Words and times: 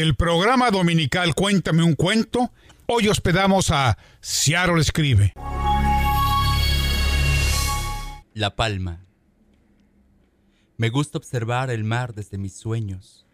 el 0.00 0.14
programa 0.14 0.70
dominical 0.70 1.34
Cuéntame 1.34 1.82
un 1.82 1.96
cuento. 1.96 2.52
Hoy 2.86 3.08
hospedamos 3.08 3.72
a 3.72 3.98
Ciaro 4.22 4.78
Escribe. 4.78 5.32
La 8.32 8.54
Palma. 8.54 9.04
Me 10.76 10.90
gusta 10.90 11.18
observar 11.18 11.70
el 11.70 11.82
mar 11.82 12.14
desde 12.14 12.38
mis 12.38 12.52
sueños. 12.52 13.26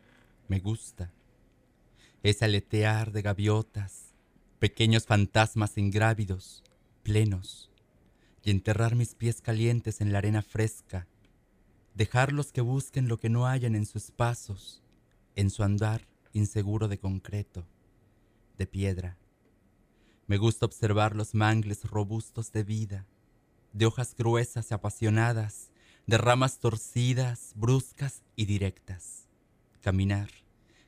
Me 0.49 0.59
gusta. 0.59 1.13
Es 2.23 2.43
aletear 2.43 3.13
de 3.13 3.21
gaviotas, 3.21 4.15
pequeños 4.59 5.05
fantasmas 5.05 5.77
ingrávidos, 5.77 6.65
plenos, 7.03 7.71
y 8.43 8.51
enterrar 8.51 8.95
mis 8.95 9.15
pies 9.15 9.43
calientes 9.43 10.01
en 10.01 10.13
la 10.13 10.19
arena 10.19 10.41
fresca, 10.41 11.07
dejarlos 11.93 12.53
que 12.53 12.63
busquen 12.63 13.07
lo 13.07 13.19
que 13.19 13.29
no 13.29 13.47
hayan 13.47 13.75
en 13.75 13.85
sus 13.85 14.11
pasos, 14.11 14.83
en 15.37 15.51
su 15.51 15.63
andar 15.63 16.07
inseguro 16.35 16.89
de 16.89 16.99
concreto, 16.99 17.67
de 18.59 18.67
piedra. 18.67 19.17
Me 20.27 20.37
gusta 20.37 20.67
observar 20.67 21.17
los 21.17 21.35
mangles 21.35 21.85
robustos 21.85 22.53
de 22.53 22.65
vida, 22.65 23.07
de 23.73 23.87
hojas 23.87 24.15
gruesas 24.17 24.71
y 24.71 24.75
apasionadas, 24.75 25.71
de 26.07 26.19
ramas 26.19 26.59
torcidas, 26.59 27.53
bruscas 27.55 28.23
y 28.37 28.45
directas. 28.45 29.29
Caminar, 29.81 30.29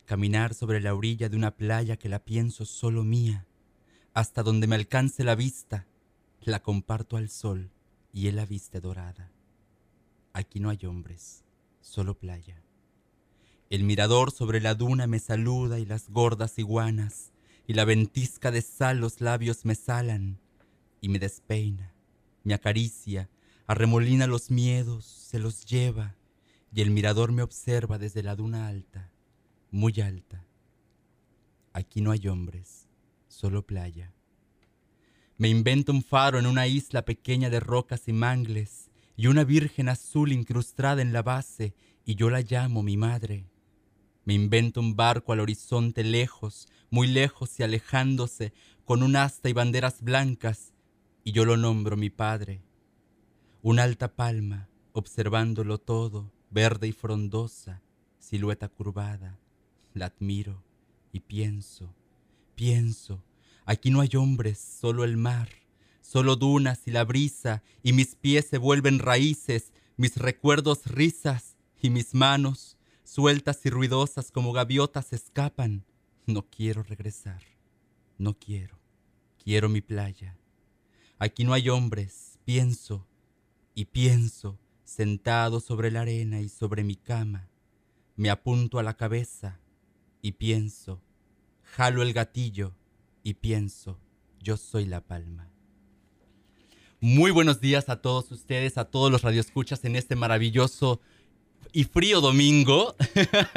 caminar 0.05 0.53
sobre 0.53 0.81
la 0.81 0.95
orilla 0.95 1.29
de 1.29 1.37
una 1.37 1.57
playa 1.57 1.97
que 1.97 2.09
la 2.09 2.25
pienso 2.25 2.67
solo 2.67 3.05
mía, 3.05 3.47
hasta 4.15 4.43
donde 4.43 4.67
me 4.67 4.77
alcance 4.77 5.25
la 5.25 5.35
vista, 5.35 5.87
la 6.41 6.63
comparto 6.63 7.17
al 7.17 7.29
sol 7.29 7.71
y 8.13 8.29
él 8.29 8.37
la 8.37 8.47
viste 8.47 8.81
dorada. 8.81 9.31
Aquí 10.33 10.61
no 10.61 10.71
hay 10.71 10.85
hombres, 10.87 11.45
solo 11.81 12.19
playa. 12.19 12.66
El 13.69 13.83
mirador 13.83 14.31
sobre 14.31 14.61
la 14.61 14.77
duna 14.77 15.09
me 15.09 15.19
saluda 15.19 15.81
y 15.81 15.87
las 15.87 16.09
gordas 16.09 16.57
iguanas, 16.59 17.33
y 17.67 17.75
la 17.75 17.85
ventisca 17.85 18.53
de 18.53 18.63
sal 18.63 18.99
los 18.99 19.21
labios 19.21 19.65
me 19.65 19.75
salan, 19.75 20.39
y 21.01 21.09
me 21.09 21.19
despeina, 21.19 21.93
me 22.45 22.55
acaricia, 22.55 23.29
arremolina 23.67 24.29
los 24.29 24.53
miedos, 24.53 25.05
se 25.05 25.41
los 25.41 25.65
lleva, 25.65 26.15
y 26.73 26.81
el 26.81 26.93
mirador 26.93 27.33
me 27.33 27.43
observa 27.43 27.99
desde 27.99 28.23
la 28.23 28.37
duna 28.37 28.69
alta, 28.69 29.11
muy 29.73 30.01
alta. 30.01 30.45
Aquí 31.73 32.01
no 32.01 32.13
hay 32.13 32.29
hombres, 32.29 32.87
solo 33.27 33.67
playa. 33.67 34.13
Me 35.39 35.49
invento 35.49 35.91
un 35.91 36.05
faro 36.05 36.39
en 36.39 36.47
una 36.47 36.69
isla 36.69 37.05
pequeña 37.05 37.51
de 37.51 37.59
rocas 37.59 38.07
y 38.07 38.13
mangles, 38.13 38.91
y 39.17 39.27
una 39.27 39.43
virgen 39.43 39.89
azul 39.89 40.31
incrustada 40.31 41.03
en 41.03 41.13
la 41.13 41.23
base, 41.23 41.75
y 42.05 42.15
yo 42.15 42.31
la 42.31 42.43
llamo 42.43 42.85
mi 42.85 42.97
madre. 42.97 43.45
Me 44.27 44.35
invento 44.35 44.81
un 44.81 44.97
barco 44.97 45.33
al 45.33 45.39
horizonte 45.39 46.03
lejos, 46.03 46.67
muy 46.91 47.07
lejos 47.07 47.61
y 47.61 47.63
alejándose, 47.63 48.53
con 48.85 49.05
un 49.05 49.15
asta 49.15 49.49
y 49.49 49.53
banderas 49.53 50.03
blancas, 50.03 50.73
y 51.23 51.31
yo 51.31 51.45
lo 51.45 51.57
nombro 51.57 51.97
mi 51.97 52.11
padre. 52.11 52.61
Una 53.63 53.85
alta 53.85 54.17
palma, 54.17 54.69
observándolo 54.93 55.79
todo, 55.79 56.33
verde 56.51 56.89
y 56.89 56.93
frondosa, 56.93 57.83
silueta 58.19 58.69
curvada, 58.69 59.39
la 59.95 60.07
admiro 60.07 60.61
y 61.13 61.21
pienso, 61.21 61.95
pienso, 62.57 63.23
aquí 63.65 63.93
no 63.93 64.01
hay 64.01 64.11
hombres, 64.17 64.59
solo 64.59 65.05
el 65.05 65.17
mar, 65.17 65.51
solo 66.01 66.35
dunas 66.35 66.89
y 66.89 66.91
la 66.91 67.05
brisa, 67.05 67.63
y 67.85 67.93
mis 67.93 68.17
pies 68.17 68.47
se 68.47 68.59
vuelven 68.59 68.99
raíces, 68.99 69.73
mis 69.97 70.17
recuerdos 70.17 70.85
risas, 70.87 71.57
y 71.81 71.91
mis 71.91 72.13
manos 72.13 72.76
sueltas 73.07 73.65
y 73.65 73.71
ruidosas 73.71 74.33
como 74.33 74.53
gaviotas 74.53 75.13
escapan. 75.13 75.85
No 76.27 76.43
quiero 76.43 76.83
regresar, 76.83 77.43
no 78.19 78.35
quiero, 78.35 78.79
quiero 79.43 79.69
mi 79.69 79.81
playa. 79.81 80.37
Aquí 81.19 81.45
no 81.45 81.53
hay 81.53 81.69
hombres, 81.69 82.39
pienso 82.45 83.07
y 83.75 83.87
pienso, 83.87 84.59
sentado 84.85 85.61
sobre 85.61 85.91
la 85.91 86.01
arena 86.01 86.41
y 86.41 86.49
sobre 86.49 86.83
mi 86.83 86.97
cama. 86.97 87.49
Me 88.17 88.29
apunto 88.29 88.79
a 88.79 88.83
la 88.83 88.97
cabeza 88.97 89.61
y 90.21 90.33
pienso, 90.33 91.01
jalo 91.63 92.03
el 92.03 92.13
gatillo 92.13 92.75
y 93.23 93.35
pienso, 93.35 94.01
yo 94.41 94.57
soy 94.57 94.85
la 94.85 95.01
palma. 95.01 95.49
Muy 97.01 97.31
buenos 97.31 97.61
días 97.61 97.89
a 97.89 98.01
todos 98.01 98.33
ustedes, 98.33 98.79
a 98.79 98.87
todos 98.87 99.13
los 99.13 99.23
radioescuchas 99.23 99.85
en 99.85 99.95
este 99.95 100.17
maravilloso 100.17 101.01
y 101.73 101.85
frío 101.85 102.21
domingo. 102.21 102.95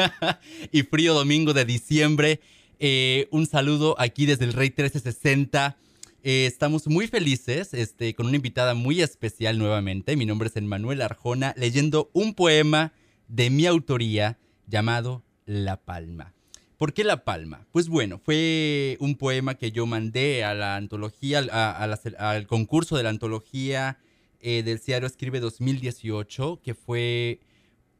y 0.71 0.83
frío 0.83 1.13
domingo 1.13 1.53
de 1.53 1.65
diciembre. 1.65 2.39
Eh, 2.79 3.27
un 3.31 3.45
saludo 3.45 3.95
aquí 3.99 4.25
desde 4.25 4.45
el 4.45 4.53
Rey 4.53 4.69
1360. 4.69 5.77
Eh, 6.23 6.45
estamos 6.45 6.87
muy 6.87 7.07
felices 7.07 7.73
este, 7.73 8.13
con 8.13 8.27
una 8.27 8.35
invitada 8.35 8.73
muy 8.73 9.01
especial 9.01 9.57
nuevamente. 9.57 10.15
Mi 10.15 10.25
nombre 10.25 10.49
es 10.49 10.55
Emmanuel 10.55 11.01
Arjona, 11.01 11.53
leyendo 11.57 12.09
un 12.13 12.33
poema 12.33 12.93
de 13.27 13.49
mi 13.49 13.65
autoría 13.65 14.37
llamado 14.67 15.23
La 15.45 15.77
Palma. 15.77 16.33
¿Por 16.77 16.93
qué 16.93 17.03
La 17.03 17.23
Palma? 17.23 17.67
Pues 17.71 17.89
bueno, 17.89 18.19
fue 18.23 18.97
un 18.99 19.15
poema 19.15 19.55
que 19.55 19.71
yo 19.71 19.85
mandé 19.85 20.43
a 20.43 20.53
la 20.53 20.75
antología, 20.75 21.39
al 21.39 22.47
concurso 22.47 22.95
de 22.95 23.03
la 23.03 23.09
antología 23.09 23.97
eh, 24.39 24.63
del 24.63 24.79
Ciaro 24.79 25.05
Escribe 25.05 25.41
2018, 25.41 26.61
que 26.63 26.73
fue 26.73 27.41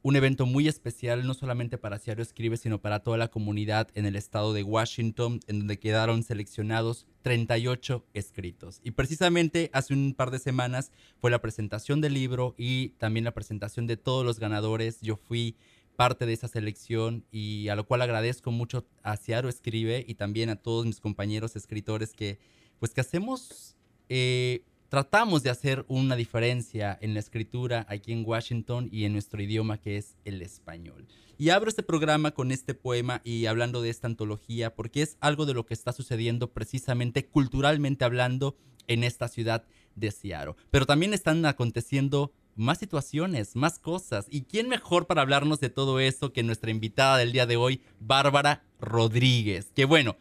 un 0.02 0.16
evento 0.16 0.46
muy 0.46 0.68
especial, 0.68 1.28
no 1.28 1.34
solamente 1.34 1.78
para 1.78 2.00
Ciaro 2.00 2.22
Escribe, 2.22 2.58
sino 2.58 2.82
para 2.82 3.00
toda 3.00 3.18
la 3.18 3.28
comunidad 3.28 3.90
en 3.96 4.06
el 4.06 4.16
estado 4.16 4.54
de 4.54 4.64
Washington, 4.64 5.42
en 5.48 5.60
donde 5.60 5.80
quedaron 5.80 6.24
seleccionados 6.24 7.06
38 7.24 8.06
escritos. 8.14 8.80
Y 8.84 8.92
precisamente 8.92 9.70
hace 9.74 9.94
un 9.94 10.14
par 10.14 10.32
de 10.32 10.40
semanas 10.40 10.92
fue 11.20 11.32
la 11.32 11.42
presentación 11.42 12.00
del 12.00 12.14
libro 12.14 12.56
y 12.58 12.90
también 12.98 13.26
la 13.26 13.34
presentación 13.34 13.88
de 13.88 13.98
todos 13.98 14.26
los 14.26 14.40
ganadores. 14.40 15.02
Yo 15.02 15.18
fui 15.18 15.56
parte 15.98 16.26
de 16.26 16.32
esa 16.32 16.48
selección 16.48 17.26
y 17.30 17.68
a 17.68 17.76
lo 17.76 17.86
cual 17.86 18.02
agradezco 18.02 18.52
mucho 18.52 18.86
a 19.04 19.18
Ciaro 19.18 19.50
Escribe 19.50 20.06
y 20.08 20.16
también 20.16 20.50
a 20.50 20.56
todos 20.56 20.86
mis 20.86 21.02
compañeros 21.02 21.56
escritores 21.56 22.14
que, 22.14 22.40
pues 22.80 22.94
que 22.94 23.02
hacemos... 23.02 23.76
Eh, 24.12 24.64
tratamos 24.90 25.44
de 25.44 25.52
hacer 25.52 25.86
una 25.88 26.16
diferencia 26.16 26.98
en 27.02 27.14
la 27.14 27.20
escritura 27.20 27.86
aquí 27.90 28.12
en 28.12 28.26
Washington 28.26 28.90
y 28.92 29.06
en 29.06 29.14
nuestro 29.14 29.42
idioma 29.42 29.80
que 29.80 29.98
es 29.98 30.18
el 30.26 30.42
español. 30.42 31.08
Y 31.38 31.52
abro 31.52 31.70
este 31.70 31.84
programa 31.84 32.32
con 32.32 32.52
este 32.52 32.74
poema 32.74 33.22
y 33.24 33.46
hablando 33.46 33.82
de 33.82 33.92
esta 33.92 34.08
antología 34.08 34.76
porque 34.76 35.04
es 35.04 35.18
algo 35.22 35.46
de 35.46 35.54
lo 35.54 35.66
que 35.66 35.74
está 35.74 35.94
sucediendo 35.94 36.52
precisamente 36.52 37.26
culturalmente 37.26 38.04
hablando 38.04 38.58
en 38.88 39.04
esta 39.04 39.28
ciudad 39.28 39.64
de 39.96 40.12
Seattle. 40.12 40.56
Pero 40.72 40.86
también 40.86 41.14
están 41.14 41.46
aconteciendo 41.46 42.34
más 42.56 42.80
situaciones, 42.80 43.56
más 43.56 43.80
cosas. 43.80 44.26
¿Y 44.30 44.42
quién 44.42 44.68
mejor 44.68 45.08
para 45.08 45.22
hablarnos 45.22 45.62
de 45.62 45.70
todo 45.70 46.00
eso 46.00 46.34
que 46.34 46.44
nuestra 46.44 46.72
invitada 46.72 47.18
del 47.18 47.32
día 47.32 47.46
de 47.46 47.56
hoy, 47.56 47.82
Bárbara 48.00 48.64
Rodríguez? 48.82 49.72
Que 49.74 49.86
bueno, 49.86 50.18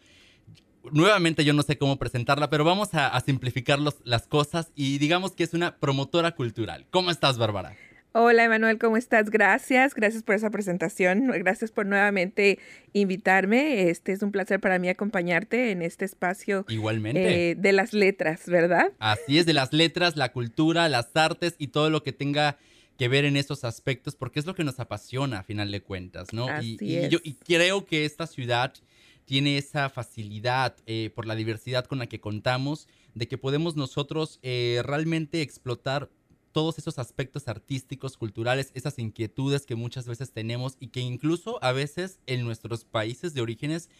nuevamente 0.93 1.45
yo 1.45 1.53
no 1.53 1.63
sé 1.63 1.79
cómo 1.79 1.99
presentarla, 1.99 2.51
pero 2.51 2.65
vamos 2.65 2.91
a, 2.93 3.19
simplificar 3.21 3.79
las 4.05 4.27
cosas 4.27 4.71
y 4.75 4.99
digamos 4.99 5.33
que 5.33 5.45
es 5.45 5.55
una 5.55 5.77
promotora 5.77 6.35
cultural. 6.35 6.87
¿Cómo 6.91 7.11
estás, 7.11 7.39
Bárbara? 7.39 7.77
Hola, 8.13 8.45
Emanuel, 8.45 8.79
¿cómo 8.79 8.97
estás? 8.97 9.29
Gracias, 9.31 9.95
gracias 9.95 10.23
por 10.23 10.35
esa 10.35 10.51
presentación, 10.51 11.27
gracias 11.27 11.71
por 11.71 11.85
nuevamente 11.85 12.59
invitarme. 12.95 13.91
Este 13.91 14.13
es 14.13 14.23
un 14.23 14.33
placer 14.33 14.61
para 14.61 14.79
mí 14.79 14.89
acompañarte 14.89 15.71
en 15.71 15.83
este 15.83 16.07
espacio. 16.07 16.65
Igualmente. 16.69 17.51
Eh, 17.51 17.55
de 17.55 17.73
las 17.73 17.93
letras, 17.93 18.47
¿verdad? 18.47 18.93
Así 18.99 19.39
es, 19.39 19.45
de 19.45 19.53
las 19.53 19.75
letras, 19.75 20.17
la 20.17 20.33
cultura, 20.33 20.89
las 20.89 21.15
artes 21.15 21.55
y 21.59 21.69
todo 21.69 21.91
lo 21.91 22.03
que 22.03 22.13
tenga 22.13 22.57
que 22.99 23.09
ver 23.09 23.27
en 23.27 23.37
esos 23.37 23.63
aspectos, 23.63 24.17
porque 24.17 24.41
es 24.41 24.47
lo 24.47 24.55
que 24.55 24.65
nos 24.65 24.81
apasiona 24.81 25.41
a 25.41 25.43
final 25.43 25.71
de 25.71 25.83
cuentas, 25.83 26.33
¿no? 26.33 26.49
Así 26.49 26.79
y, 26.81 27.09
Yo, 27.09 27.19
y 27.23 27.35
creo 27.35 27.85
que 27.85 28.05
esta 28.05 28.27
ciudad 28.27 28.73
tiene 29.29 29.59
esa 29.59 29.91
facilidad 29.91 30.75
eh, 30.87 31.11
por 31.15 31.27
la 31.27 31.35
diversidad 31.35 31.85
con 31.85 31.99
la 31.99 32.07
que 32.07 32.19
contamos, 32.19 32.89
de 33.15 33.29
que 33.29 33.37
podemos 33.37 33.77
nosotros 33.77 34.39
eh, 34.43 34.81
realmente 34.83 35.43
explotar 35.43 36.09
todos 36.53 36.79
esos 36.79 36.99
aspectos 36.99 37.47
artísticos, 37.47 38.17
culturales, 38.17 38.73
esas 38.73 38.99
inquietudes 38.99 39.67
que 39.67 39.75
muchas 39.75 40.07
veces 40.07 40.33
tenemos 40.33 40.79
y 40.81 40.89
que 40.89 41.01
incluso 41.01 41.63
a 41.63 41.73
veces 41.73 42.21
en 42.25 42.43
nuestros 42.43 42.87
países 42.87 43.35
de 43.35 43.43
orígenes 43.43 43.91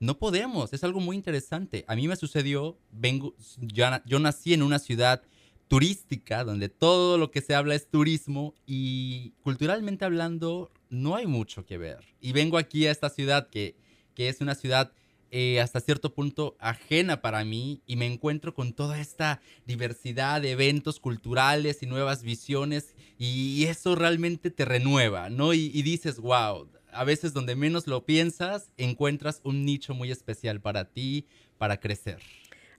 no 0.00 0.18
podemos. 0.18 0.72
Es 0.72 0.82
algo 0.82 1.00
muy 1.00 1.16
interesante. 1.16 1.84
A 1.86 1.94
mí 1.94 2.08
me 2.08 2.16
sucedió, 2.16 2.78
vengo, 2.90 3.34
yo 3.58 4.18
nací 4.20 4.54
en 4.54 4.62
una 4.62 4.78
ciudad 4.78 5.20
turística 5.68 6.44
donde 6.44 6.70
todo 6.70 7.18
lo 7.18 7.30
que 7.30 7.42
se 7.42 7.54
habla 7.54 7.74
es 7.74 7.90
turismo 7.90 8.54
y 8.64 9.34
culturalmente 9.42 10.06
hablando 10.06 10.72
no 10.88 11.14
hay 11.14 11.26
mucho 11.26 11.66
que 11.66 11.76
ver. 11.76 11.98
Y 12.22 12.32
vengo 12.32 12.56
aquí 12.56 12.86
a 12.86 12.90
esta 12.90 13.10
ciudad 13.10 13.50
que 13.50 13.76
que 14.18 14.28
es 14.28 14.40
una 14.40 14.56
ciudad 14.56 14.90
eh, 15.30 15.60
hasta 15.60 15.78
cierto 15.78 16.12
punto 16.12 16.56
ajena 16.58 17.20
para 17.20 17.44
mí 17.44 17.82
y 17.86 17.94
me 17.94 18.06
encuentro 18.06 18.52
con 18.52 18.72
toda 18.72 18.98
esta 18.98 19.40
diversidad 19.64 20.42
de 20.42 20.50
eventos 20.50 20.98
culturales 20.98 21.84
y 21.84 21.86
nuevas 21.86 22.24
visiones 22.24 22.96
y 23.16 23.64
eso 23.66 23.94
realmente 23.94 24.50
te 24.50 24.64
renueva, 24.64 25.30
¿no? 25.30 25.54
Y, 25.54 25.68
dices, 25.82 26.18
wow, 26.18 26.68
a 26.90 27.04
veces 27.04 27.32
donde 27.32 27.54
menos 27.54 27.86
lo 27.86 28.04
piensas, 28.06 28.72
encuentras 28.76 29.40
un 29.44 29.64
nicho 29.64 29.94
muy 29.94 30.10
especial 30.10 30.60
para 30.60 30.86
ti, 30.86 31.26
para 31.56 31.78
crecer. 31.78 32.18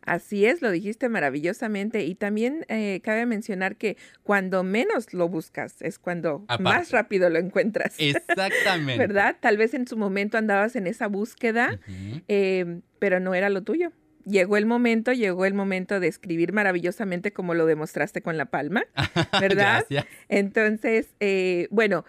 Así 0.09 0.47
es, 0.47 0.63
lo 0.63 0.71
dijiste 0.71 1.07
maravillosamente 1.07 2.03
y 2.03 2.15
también 2.15 2.65
eh, 2.67 2.99
cabe 3.03 3.27
mencionar 3.27 3.75
que 3.75 3.95
cuando 4.23 4.63
menos 4.63 5.13
lo 5.13 5.29
buscas 5.29 5.83
es 5.83 5.99
cuando 5.99 6.45
más 6.59 6.89
rápido 6.89 7.29
lo 7.29 7.37
encuentras. 7.37 7.93
Exactamente. 7.99 8.97
¿Verdad? 8.97 9.35
Tal 9.39 9.57
vez 9.57 9.75
en 9.75 9.87
su 9.87 9.97
momento 9.97 10.39
andabas 10.39 10.75
en 10.75 10.87
esa 10.87 11.05
búsqueda, 11.05 11.79
eh, 12.27 12.79
pero 12.97 13.19
no 13.19 13.35
era 13.35 13.49
lo 13.49 13.61
tuyo. 13.61 13.91
Llegó 14.25 14.57
el 14.57 14.65
momento, 14.65 15.13
llegó 15.13 15.45
el 15.45 15.53
momento 15.53 15.99
de 15.99 16.07
escribir 16.07 16.53
maravillosamente 16.53 17.31
como 17.31 17.53
lo 17.53 17.67
demostraste 17.67 18.23
con 18.23 18.35
la 18.35 18.45
palma, 18.45 18.85
¿verdad? 19.39 19.85
Entonces, 20.27 21.09
eh, 21.19 21.67
bueno, 21.69 22.03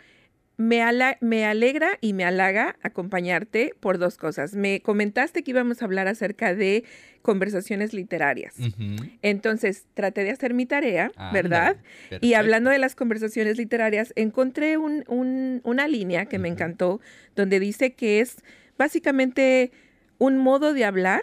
me, 0.60 0.84
me, 1.20 1.46
alegra 1.46 1.96
y 2.02 2.12
me 2.12 2.24
halaga 2.24 2.76
acompañarte 2.82 3.72
por 3.80 3.96
dos 3.96 4.18
cosas. 4.18 4.54
Me 4.54 4.80
comentaste 4.82 5.42
que 5.42 5.52
íbamos 5.52 5.80
a 5.80 5.86
hablar 5.86 6.06
acerca 6.06 6.54
de 6.54 6.84
conversaciones 7.22 7.94
literarias. 7.94 8.56
Entonces, 9.22 9.86
traté 9.94 10.22
de 10.22 10.30
hacer 10.30 10.52
mi 10.52 10.66
tarea, 10.66 11.12
¿verdad? 11.32 11.76
Y 12.20 12.34
hablando 12.34 12.68
de 12.68 12.78
las 12.78 12.94
conversaciones 12.94 13.56
literarias, 13.56 14.12
encontré 14.16 14.76
una 14.76 15.88
línea 15.88 16.26
que 16.26 16.38
me 16.38 16.48
encantó, 16.48 17.00
donde 17.36 17.58
dice 17.58 17.94
que 17.94 18.20
es 18.20 18.36
básicamente 18.76 19.72
un 20.18 20.36
modo 20.36 20.74
de 20.74 20.84
hablar, 20.84 21.22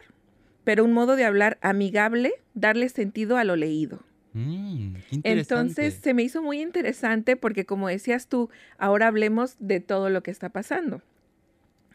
pero 0.63 0.83
un 0.83 0.93
modo 0.93 1.15
de 1.15 1.25
hablar 1.25 1.59
amigable, 1.61 2.33
darle 2.55 2.89
sentido 2.89 3.37
a 3.37 3.43
lo 3.43 3.55
leído. 3.55 4.06
Mm, 4.37 4.97
Entonces 5.23 5.95
se 5.95 6.13
me 6.13 6.21
hizo 6.21 6.43
muy 6.43 6.61
interesante 6.61 7.35
porque 7.35 7.65
como 7.65 7.87
decías 7.87 8.27
tú, 8.27 8.51
ahora 8.77 9.07
hablemos 9.07 9.55
de 9.57 9.79
todo 9.79 10.11
lo 10.11 10.21
que 10.21 10.29
está 10.29 10.49
pasando. 10.49 11.01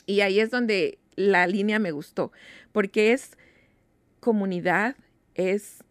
Y 0.07 0.23
ahí 0.23 0.41
es 0.41 0.51
donde 0.51 0.99
la 1.15 1.47
línea 1.47 1.79
me 1.79 1.93
gustó, 1.93 2.33
porque 2.73 3.13
es 3.13 3.39
comunidad, 4.19 4.97
es 5.37 5.85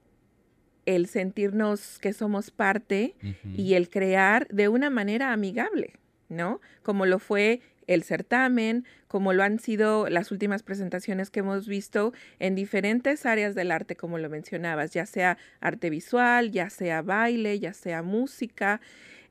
el 0.86 1.07
sentirnos 1.07 2.00
que 2.00 2.12
somos 2.12 2.51
parte 2.51 3.15
y 3.56 3.75
el 3.75 3.89
crear 3.89 4.48
de 4.50 4.68
una 4.68 4.89
manera 4.89 5.31
amigable, 5.31 5.94
¿no? 6.27 6.59
Como 6.83 7.06
lo 7.06 7.19
fue 7.19 7.62
el 7.88 8.04
certamen, 8.04 8.86
como 9.07 9.33
lo 9.33 9.44
han 9.44 9.60
sido 9.60 10.10
las 10.10 10.31
últimas 10.31 10.63
presentaciones 10.63 11.30
que 11.30 11.42
hemos 11.42 11.68
visto 11.68 12.13
en 12.39 12.56
diferentes 12.56 13.25
áreas 13.25 13.56
del 13.56 13.72
arte, 13.72 13.95
como 13.95 14.18
lo 14.18 14.30
mencionabas, 14.30 14.92
ya 14.92 15.06
sea 15.06 15.38
arte 15.60 15.89
visual, 15.89 16.51
ya 16.51 16.69
sea 16.69 17.01
baile, 17.01 17.60
ya 17.60 17.74
sea 17.74 18.04
música. 18.04 18.81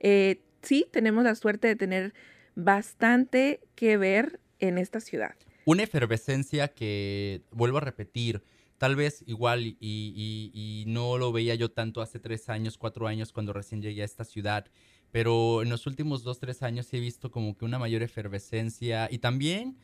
Eh, 0.01 0.41
sí, 0.63 0.87
tenemos 0.91 1.25
la 1.25 1.35
suerte 1.35 1.69
de 1.69 1.77
tener 1.77 2.15
bastante 2.55 3.61
que 3.75 3.97
ver 3.97 4.41
en 4.59 4.79
esta 4.79 5.01
ciudad. 5.01 5.35
Una 5.65 5.83
efervescencia 5.83 6.69
que, 6.69 7.43
vuelvo 7.51 7.79
a 7.79 7.83
repetir, 7.83 8.43
tal 8.79 8.97
vez 8.97 9.23
igual 9.27 9.65
y, 9.65 9.77
y, 9.81 10.85
no 10.87 11.19
lo 11.19 11.33
veía 11.33 11.55
yo 11.55 11.71
tanto 11.71 12.01
hace 12.01 12.19
tres 12.19 12.49
años, 12.49 12.79
cuatro 12.79 13.07
años 13.07 13.33
cuando 13.33 13.53
recién 13.53 13.83
llegué 13.83 14.03
a 14.03 14.07
esta 14.07 14.25
ciudad, 14.25 14.67
pero 15.13 15.63
en 15.63 15.69
los 15.71 15.87
últimos 15.87 16.23
dos, 16.23 16.39
tres 16.39 16.63
años 16.63 16.93
he 16.93 17.01
visto 17.01 17.31
como 17.31 17.57
que 17.57 17.65
una 17.65 17.79
mayor 17.79 18.03
efervescencia 18.03 19.09
y 19.11 19.19
también 19.19 19.77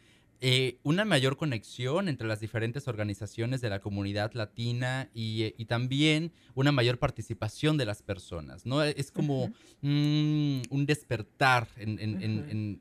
eh, 0.43 0.79
una 0.83 1.07
mayor 1.07 1.39
conexión 1.39 2.09
entre 2.09 2.29
las 2.29 2.41
diferentes 2.41 2.89
organizaciones 2.89 3.63
de 3.63 3.71
la 3.71 3.81
comunidad 3.81 4.35
latina 4.35 5.09
y, 5.15 5.45
eh, 5.45 5.65
también 5.67 6.31
una 6.55 6.73
mayor 6.73 6.99
participación 6.99 7.79
de 7.79 7.87
las 7.87 8.03
personas, 8.03 8.67
¿no? 8.67 8.83
Es 8.83 9.11
como 9.11 9.49
mm, 9.81 10.61
un 10.69 10.87
despertar 10.87 11.69
en, 11.77 11.99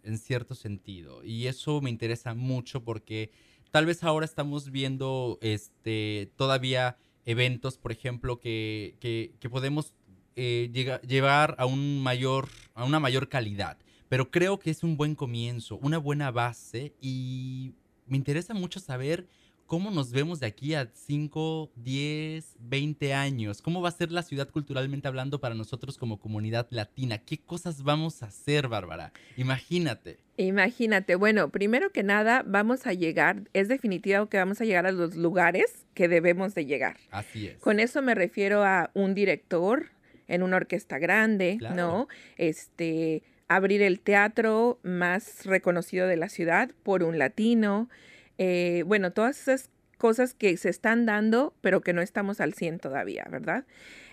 en, 0.04 0.18
cierto 0.18 0.54
sentido 0.54 1.24
y 1.24 1.48
eso 1.48 1.80
me 1.80 1.90
interesa 1.90 2.34
mucho 2.34 2.84
porque 2.84 3.32
tal 3.72 3.86
vez 3.86 4.04
ahora 4.04 4.26
estamos 4.26 4.70
viendo 4.70 5.38
este, 5.42 6.32
todavía 6.36 6.98
eventos, 7.26 7.78
por 7.78 7.94
ejemplo, 7.94 8.38
que, 8.38 8.98
que, 9.00 9.34
que 9.40 9.50
podemos 9.50 9.94
eh, 10.36 10.70
llevar 11.08 11.56
a, 11.58 11.66
un 11.66 12.02
mayor, 12.02 12.50
a 12.74 12.84
una 12.84 13.00
mayor 13.00 13.30
calidad. 13.30 13.78
Pero 14.10 14.30
creo 14.30 14.60
que 14.60 14.70
es 14.70 14.84
un 14.84 14.98
buen 14.98 15.16
comienzo, 15.16 15.78
una 15.78 15.98
buena 15.98 16.32
base 16.32 16.94
y 17.02 17.74
me 18.08 18.18
interesa 18.18 18.54
mucho 18.54 18.80
saber 18.80 19.28
cómo 19.66 19.90
nos 19.92 20.12
vemos 20.12 20.40
de 20.40 20.48
aquí 20.48 20.76
a 20.76 20.90
5, 20.94 21.72
10, 21.76 22.56
20 22.60 23.14
años. 23.14 23.62
¿Cómo 23.62 23.82
va 23.82 23.90
a 23.90 23.92
ser 23.92 24.12
la 24.12 24.22
ciudad 24.22 24.50
culturalmente 24.50 25.08
hablando 25.08 25.40
para 25.40 25.56
nosotros 25.56 25.98
como 25.98 26.20
comunidad 26.20 26.68
latina? 26.70 27.18
¿Qué 27.18 27.38
cosas 27.38 27.84
vamos 27.84 28.22
a 28.22 28.28
hacer, 28.28 28.68
Bárbara? 28.68 29.12
Imagínate. 29.38 30.20
Imagínate. 30.38 31.16
Bueno, 31.16 31.50
primero 31.50 31.90
que 31.92 32.04
nada, 32.04 32.44
vamos 32.46 32.86
a 32.86 32.94
llegar, 32.94 33.50
es 33.54 33.68
definitivo 33.68 34.28
que 34.28 34.38
vamos 34.38 34.62
a 34.62 34.66
llegar 34.66 34.86
a 34.86 34.92
los 34.92 35.16
lugares 35.16 35.86
que 35.94 36.08
debemos 36.08 36.54
de 36.54 36.66
llegar. 36.66 36.98
Así 37.10 37.48
es. 37.48 37.58
Con 37.60 37.80
eso 37.80 38.02
me 38.02 38.16
refiero 38.16 38.64
a 38.64 38.92
un 38.94 39.16
director, 39.16 39.95
en 40.28 40.44
una 40.44 40.58
orquesta 40.58 40.98
grande, 40.98 41.58
¿no? 41.76 42.08
Este, 42.38 43.24
abrir 43.48 43.82
el 43.82 44.00
teatro 44.00 44.80
más 44.84 45.46
reconocido 45.46 46.08
de 46.08 46.18
la 46.18 46.30
ciudad 46.30 46.72
por 46.84 47.04
un 47.04 47.20
latino. 47.20 47.90
Eh, 48.38 48.84
bueno, 48.86 49.12
todas 49.12 49.40
esas 49.40 49.70
cosas 49.98 50.34
que 50.34 50.58
se 50.58 50.70
están 50.70 51.06
dando, 51.06 51.54
pero 51.62 51.82
que 51.82 51.94
no 51.94 52.02
estamos 52.02 52.42
al 52.42 52.54
100 52.54 52.80
todavía, 52.80 53.26
¿verdad? 53.30 53.66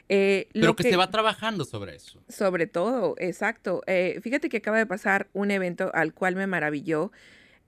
Eh, 0.08 0.48
pero 0.52 0.76
que, 0.76 0.82
se 0.82 0.96
va 0.96 1.10
trabajando 1.10 1.64
sobre 1.64 1.96
eso. 1.96 2.22
Sobre 2.28 2.66
todo, 2.66 3.14
exacto. 3.18 3.82
Eh, 3.86 4.20
fíjate 4.22 4.48
que 4.48 4.58
acaba 4.58 4.78
de 4.78 4.86
pasar 4.86 5.28
un 5.32 5.50
evento 5.50 5.90
al 5.94 6.12
cual 6.12 6.36
me 6.36 6.46
maravilló. 6.46 7.12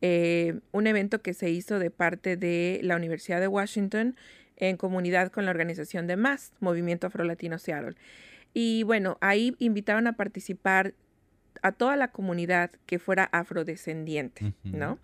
un 0.03 0.87
evento 0.87 1.23
que 1.23 1.33
se 1.33 1.49
hizo 1.49 1.79
de 1.79 1.91
parte 1.91 2.37
de 2.37 2.81
la 2.83 2.97
Universidad 2.97 3.41
de 3.41 3.49
Washington 3.49 4.17
en 4.57 4.77
comunidad 4.77 5.33
con 5.33 5.47
la 5.47 5.51
organización 5.51 6.07
de 6.07 6.17
MAS, 6.17 6.53
Movimiento 6.61 7.07
Afro-Latino 7.07 7.59
Seattle. 7.59 7.97
Y 8.55 8.85
bueno, 8.85 9.19
ahí 9.21 9.57
invitaron 9.59 10.07
a 10.07 10.15
participar 10.15 10.95
a 11.63 11.73
toda 11.73 11.97
la 11.97 12.09
comunidad 12.09 12.71
que 12.87 12.99
fuera 12.99 13.29
afrodescendiente, 13.33 14.55
¿no? 14.63 14.99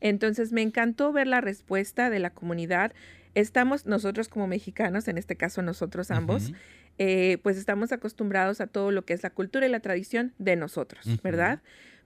Entonces 0.00 0.52
me 0.52 0.62
encantó 0.62 1.12
ver 1.12 1.26
la 1.26 1.40
respuesta 1.40 2.10
de 2.10 2.18
la 2.18 2.30
comunidad. 2.30 2.92
Estamos 3.34 3.86
nosotros 3.86 4.28
como 4.28 4.46
mexicanos, 4.46 5.08
en 5.08 5.18
este 5.18 5.36
caso 5.36 5.62
nosotros 5.62 6.10
ambos, 6.10 6.52
eh, 6.98 7.38
pues 7.42 7.58
estamos 7.58 7.92
acostumbrados 7.92 8.60
a 8.60 8.66
todo 8.66 8.90
lo 8.90 9.04
que 9.04 9.12
es 9.12 9.22
la 9.22 9.30
cultura 9.30 9.66
y 9.66 9.70
la 9.70 9.80
tradición 9.80 10.32
de 10.38 10.56
nosotros, 10.56 11.20
¿verdad? 11.22 11.60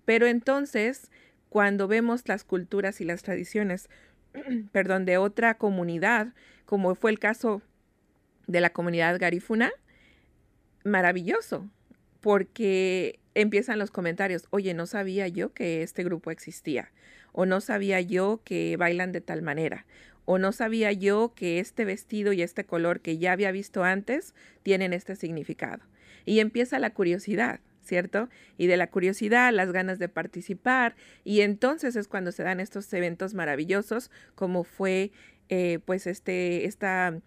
Pero 0.04 0.26
entonces, 0.26 1.10
cuando 1.48 1.86
vemos 1.86 2.26
las 2.26 2.42
culturas 2.42 3.00
y 3.00 3.04
las 3.04 3.22
tradiciones, 3.22 3.88
perdón, 4.72 5.04
de 5.04 5.18
otra 5.18 5.54
comunidad, 5.54 6.32
como 6.64 6.94
fue 6.94 7.10
el 7.10 7.18
caso 7.18 7.62
de 8.46 8.60
la 8.60 8.70
comunidad 8.70 9.18
garifuna, 9.18 9.70
maravilloso, 10.84 11.68
porque 12.20 13.18
empiezan 13.34 13.78
los 13.78 13.90
comentarios, 13.90 14.46
oye, 14.50 14.74
no 14.74 14.86
sabía 14.86 15.28
yo 15.28 15.52
que 15.52 15.82
este 15.82 16.04
grupo 16.04 16.30
existía, 16.30 16.92
o 17.32 17.46
no 17.46 17.60
sabía 17.60 18.00
yo 18.00 18.40
que 18.44 18.76
bailan 18.76 19.12
de 19.12 19.20
tal 19.20 19.42
manera, 19.42 19.86
o 20.24 20.38
no 20.38 20.52
sabía 20.52 20.92
yo 20.92 21.32
que 21.34 21.58
este 21.58 21.84
vestido 21.84 22.32
y 22.32 22.42
este 22.42 22.64
color 22.64 23.00
que 23.00 23.18
ya 23.18 23.32
había 23.32 23.52
visto 23.52 23.84
antes 23.84 24.34
tienen 24.62 24.92
este 24.92 25.16
significado. 25.16 25.82
Y 26.24 26.40
empieza 26.40 26.78
la 26.78 26.90
curiosidad, 26.90 27.60
¿cierto? 27.82 28.28
Y 28.58 28.66
de 28.66 28.76
la 28.76 28.90
curiosidad, 28.90 29.52
las 29.52 29.72
ganas 29.72 29.98
de 29.98 30.08
participar, 30.08 30.94
y 31.24 31.40
entonces 31.40 31.96
es 31.96 32.08
cuando 32.08 32.32
se 32.32 32.42
dan 32.42 32.60
estos 32.60 32.92
eventos 32.92 33.34
maravillosos, 33.34 34.10
como 34.34 34.64
fue 34.64 35.10
eh, 35.48 35.80
pues 35.84 36.06
este, 36.06 36.66
esta 36.66 37.18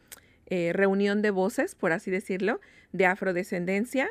eh, 0.48 0.72
reunión 0.74 1.22
de 1.22 1.32
voces, 1.32 1.76
por 1.76 1.92
así 1.92 2.12
decirlo, 2.12 2.62
de 2.94 3.06
afrodescendencia 3.06 4.10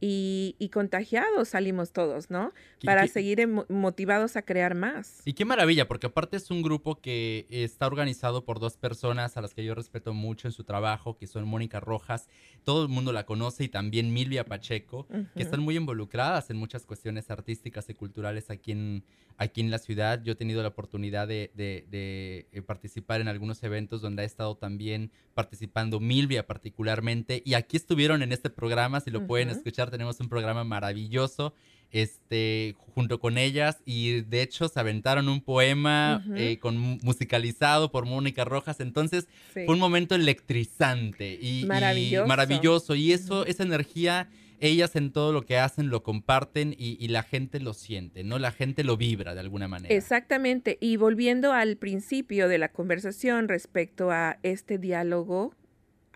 y, 0.00 0.70
contagiados 0.72 1.48
salimos 1.48 1.92
todos, 1.92 2.30
¿no? 2.30 2.52
Para 2.84 3.06
seguir 3.06 3.46
motivados 3.68 4.36
a 4.36 4.42
crear 4.42 4.74
más. 4.74 5.22
Y 5.24 5.32
qué 5.32 5.44
maravilla, 5.44 5.88
porque 5.88 6.08
aparte 6.08 6.36
es 6.36 6.50
un 6.50 6.62
grupo 6.62 7.00
que 7.00 7.46
está 7.48 7.86
organizado 7.86 8.44
por 8.44 8.60
dos 8.60 8.76
personas 8.76 9.36
a 9.36 9.40
las 9.40 9.54
que 9.54 9.64
yo 9.64 9.74
respeto 9.74 10.12
mucho 10.12 10.48
en 10.48 10.52
su 10.52 10.64
trabajo, 10.64 11.16
que 11.16 11.26
son 11.26 11.46
Mónica 11.46 11.80
Rojas, 11.80 12.28
todo 12.64 12.82
el 12.82 12.88
mundo 12.88 13.12
la 13.12 13.24
conoce, 13.24 13.64
y 13.64 13.68
también 13.68 14.12
Milvia 14.12 14.44
Pacheco, 14.44 15.06
que 15.34 15.42
están 15.42 15.60
muy 15.60 15.76
involucradas 15.76 16.50
en 16.50 16.56
muchas 16.58 16.84
cuestiones 16.84 17.30
artísticas 17.30 17.88
y 17.88 17.94
culturales 17.94 18.50
aquí 18.50 18.72
en, 18.72 19.04
aquí 19.38 19.62
en 19.62 19.70
la 19.70 19.78
ciudad. 19.78 20.22
Yo 20.22 20.32
he 20.32 20.36
tenido 20.36 20.62
la 20.62 20.68
oportunidad 20.68 21.26
de, 21.26 21.50
de 21.54 22.46
eh, 22.52 22.62
participar 22.62 23.20
en 23.20 23.28
algunos 23.28 23.62
eventos 23.62 24.02
donde 24.02 24.22
ha 24.22 24.26
estado 24.26 24.56
también 24.56 25.10
participando 25.34 26.00
Milvia 26.00 26.46
particularmente, 26.46 27.42
y 27.44 27.54
aquí 27.54 27.76
estuvieron 27.76 28.22
en 28.22 28.32
este 28.32 28.50
programa, 28.50 29.00
si 29.00 29.10
lo 29.10 29.26
pueden 29.26 29.48
escuchar 29.48 29.85
tenemos 29.90 30.20
un 30.20 30.28
programa 30.28 30.64
maravilloso 30.64 31.54
este, 31.92 32.74
junto 32.94 33.20
con 33.20 33.38
ellas 33.38 33.78
y 33.84 34.22
de 34.22 34.42
hecho 34.42 34.68
se 34.68 34.78
aventaron 34.78 35.28
un 35.28 35.40
poema 35.40 36.24
eh, 36.34 36.58
con, 36.58 36.76
musicalizado 36.76 37.90
por 37.90 38.06
Mónica 38.06 38.44
Rojas, 38.44 38.80
entonces 38.80 39.28
fue 39.52 39.68
un 39.68 39.78
momento 39.78 40.14
electrizante 40.14 41.38
y 41.40 41.64
maravilloso 41.64 42.94
y, 42.94 43.12
eso, 43.12 43.46
esa 43.46 43.62
energía 43.62 44.28
ellas 44.58 44.96
en 44.96 45.12
todo 45.12 45.32
lo 45.32 45.44
que 45.44 45.58
hacen 45.58 45.90
lo 45.90 46.02
comparten 46.02 46.74
y, 46.76 46.96
y, 46.98 47.08
la 47.08 47.22
gente 47.22 47.60
lo 47.60 47.74
siente, 47.74 48.24
¿no? 48.24 48.38
La 48.38 48.52
gente 48.52 48.84
lo 48.84 48.96
vibra 48.96 49.34
de 49.34 49.40
alguna 49.40 49.68
manera. 49.68 49.94
Exactamente. 49.94 50.78
Y 50.80 50.96
volviendo 50.96 51.52
al 51.52 51.76
principio 51.76 52.48
de 52.48 52.56
la 52.56 52.68
conversación 52.70 53.48
respecto 53.48 54.10
a 54.10 54.38
este 54.42 54.78
diálogo 54.78 55.54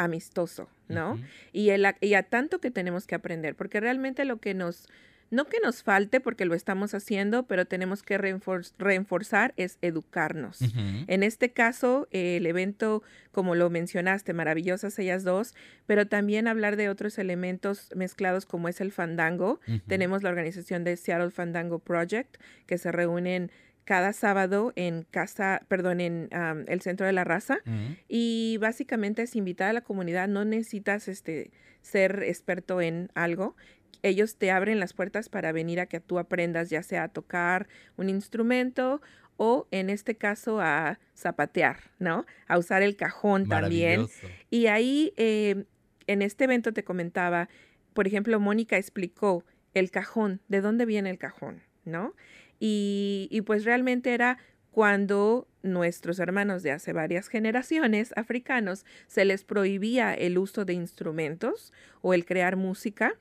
amistoso, 0.05 0.69
¿no? 0.89 1.19
y, 1.53 1.71
el, 1.71 1.87
y 2.01 2.15
a 2.15 2.23
tanto 2.23 2.61
que 2.61 2.71
tenemos 2.71 3.07
que 3.07 3.15
aprender, 3.15 3.55
porque 3.55 3.81
realmente 3.81 4.25
lo 4.25 4.39
que 4.39 4.55
nos 4.55 4.89
no 5.31 5.45
que 5.47 5.59
nos 5.63 5.83
falte 5.83 6.21
porque 6.21 6.45
lo 6.45 6.55
estamos 6.55 6.93
haciendo, 6.93 7.45
pero 7.45 7.65
tenemos 7.65 8.03
que 8.03 8.19
reenforzar 8.19 9.55
es 9.57 9.79
educarnos. 9.81 10.59
En 11.07 11.23
este 11.23 11.53
caso, 11.53 12.09
el 12.11 12.47
evento, 12.47 13.03
como 13.31 13.55
lo 13.55 13.71
mencionaste, 13.71 14.33
maravillosas 14.33 14.99
ellas 14.99 15.23
dos, 15.23 15.55
pero 15.87 16.09
también 16.09 16.49
hablar 16.49 16.77
de 16.77 16.89
otros 16.89 17.17
elementos 17.19 17.91
mezclados 17.95 18.45
como 18.45 18.69
es 18.69 18.81
el 18.81 18.91
fandango. 18.91 19.61
Tenemos 19.87 20.25
la 20.25 20.31
organización 20.31 20.83
de 20.83 20.97
Seattle 20.97 21.31
Fandango 21.31 21.79
Project, 21.79 22.37
que 22.67 22.77
se 22.77 22.91
reúnen 22.91 23.53
cada 23.91 24.13
sábado 24.13 24.73
en 24.77 25.03
casa, 25.03 25.63
perdón, 25.67 26.01
en 26.01 26.29
el 26.69 26.81
Centro 26.81 27.07
de 27.07 27.13
la 27.13 27.25
Raza. 27.25 27.59
Y 28.07 28.57
básicamente 28.61 29.23
es 29.23 29.35
invitar 29.35 29.71
a 29.71 29.73
la 29.73 29.81
comunidad, 29.81 30.29
no 30.29 30.45
necesitas 30.45 31.09
este, 31.09 31.51
ser 31.83 32.23
experto 32.23 32.81
en 32.81 33.11
algo 33.17 33.57
ellos 34.03 34.37
te 34.37 34.51
abren 34.51 34.79
las 34.79 34.95
puertas 34.95 35.29
para 35.29 35.53
venir 35.53 35.79
a 35.79 35.87
que 35.87 36.01
tú 36.01 36.19
aprendas 36.19 36.71
ya 36.71 36.83
sea 36.83 37.03
a 37.03 37.09
tocar 37.09 37.69
un 37.99 38.09
instrumento 38.09 39.03
o 39.37 39.67
en 39.73 39.91
este 39.91 40.15
caso 40.15 40.61
a 40.61 40.99
zapatear, 41.15 41.81
¿no? 41.99 42.25
A 42.47 42.57
usar 42.57 42.83
el 42.83 42.97
cajón 42.97 43.47
también. 43.47 44.07
Y 44.49 44.69
ahí, 44.69 45.13
eh, 45.19 45.65
en 46.07 46.23
este 46.23 46.45
evento 46.45 46.73
te 46.73 46.83
comentaba, 46.83 47.51
por 47.93 48.07
ejemplo, 48.07 48.41
Mónica 48.41 48.79
explicó 48.79 49.45
el 49.75 49.91
cajón, 49.91 50.41
de 50.49 50.63
dónde 50.63 50.87
viene 50.87 51.11
el 51.11 51.19
cajón, 51.19 51.63
¿no? 51.85 52.15
Y, 52.61 53.27
y 53.31 53.41
pues 53.41 53.65
realmente 53.65 54.15
era 54.15 54.39
cuando 54.71 55.49
nuestros 55.63 56.21
hermanos 56.21 56.63
de 56.63 56.71
hace 56.71 56.93
varias 56.93 57.29
generaciones 57.29 58.13
africanos 58.17 58.85
se 59.09 59.25
les 59.25 59.45
prohibía 59.45 60.15
el 60.15 60.39
uso 60.39 60.65
de 60.65 60.75
instrumentos 60.75 61.73
o 62.03 62.15
el 62.15 62.25
crear 62.25 62.57
música 62.57 63.15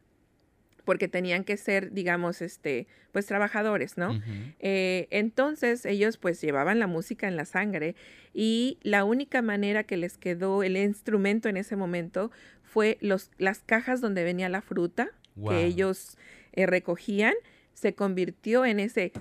porque 0.90 1.08
tenían 1.08 1.44
que 1.44 1.56
ser, 1.56 1.92
digamos, 1.92 2.42
este, 2.42 2.88
pues 3.12 3.28
trabajadores, 3.28 3.96
¿no? 3.96 4.20
Eh, 4.60 5.08
entonces 5.12 5.86
ellos 5.86 6.18
pues 6.18 6.42
llevaban 6.42 6.80
la 6.80 6.88
música 6.88 7.28
en 7.28 7.36
la 7.36 7.46
sangre 7.46 7.94
y 8.34 8.80
la 8.82 9.04
única 9.04 9.44
manera 9.44 9.84
que 9.84 9.98
les 9.98 10.18
quedó 10.18 10.64
el 10.64 10.78
instrumento 10.78 11.48
en 11.48 11.58
ese 11.58 11.76
momento 11.76 12.32
fue 12.64 12.98
los, 13.02 13.30
las 13.38 13.60
cajas 13.60 14.02
donde 14.02 14.24
venía 14.24 14.50
la 14.50 14.64
fruta 14.64 15.12
que 15.48 15.64
ellos 15.64 16.18
eh, 16.54 16.66
recogían, 16.66 17.36
se 17.80 17.96
convirtió 17.96 18.66
en 18.66 18.80
ese 18.80 19.12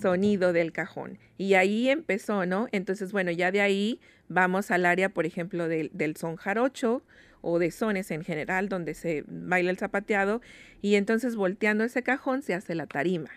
sonido 0.00 0.52
del 0.52 0.72
cajón. 0.72 1.18
Y 1.38 1.54
ahí 1.54 1.88
empezó, 1.88 2.46
¿no? 2.46 2.68
Entonces, 2.72 3.12
bueno, 3.12 3.30
ya 3.30 3.50
de 3.50 3.60
ahí 3.60 4.00
vamos 4.28 4.70
al 4.70 4.84
área, 4.84 5.08
por 5.08 5.26
ejemplo, 5.26 5.68
del, 5.68 5.90
del 5.92 6.16
son 6.16 6.36
jarocho, 6.36 7.02
o 7.40 7.58
de 7.58 7.70
sones 7.70 8.10
en 8.10 8.24
general 8.24 8.68
donde 8.68 8.94
se 8.94 9.24
baila 9.28 9.70
el 9.70 9.78
zapateado 9.78 10.40
y 10.82 10.96
entonces 10.96 11.36
volteando 11.36 11.84
ese 11.84 12.02
cajón 12.02 12.42
se 12.42 12.54
hace 12.54 12.74
la 12.74 12.86
tarima. 12.86 13.30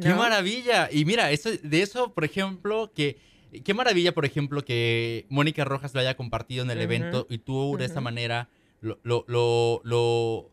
¡Qué 0.00 0.14
maravilla! 0.14 0.88
Y 0.90 1.04
mira, 1.04 1.30
eso, 1.30 1.50
de 1.62 1.82
eso, 1.82 2.12
por 2.12 2.24
ejemplo, 2.24 2.92
que... 2.94 3.18
Qué 3.64 3.72
maravilla, 3.72 4.12
por 4.12 4.26
ejemplo, 4.26 4.62
que 4.62 5.24
Mónica 5.30 5.64
Rojas 5.64 5.94
lo 5.94 6.00
haya 6.00 6.18
compartido 6.18 6.64
en 6.64 6.70
el 6.70 6.82
evento 6.82 7.26
y 7.30 7.38
tú 7.38 7.76
de 7.78 7.86
esa 7.86 8.02
manera 8.02 8.50
lo, 8.82 8.98
lo, 9.02 9.24
lo, 9.26 9.80
lo, 9.84 10.50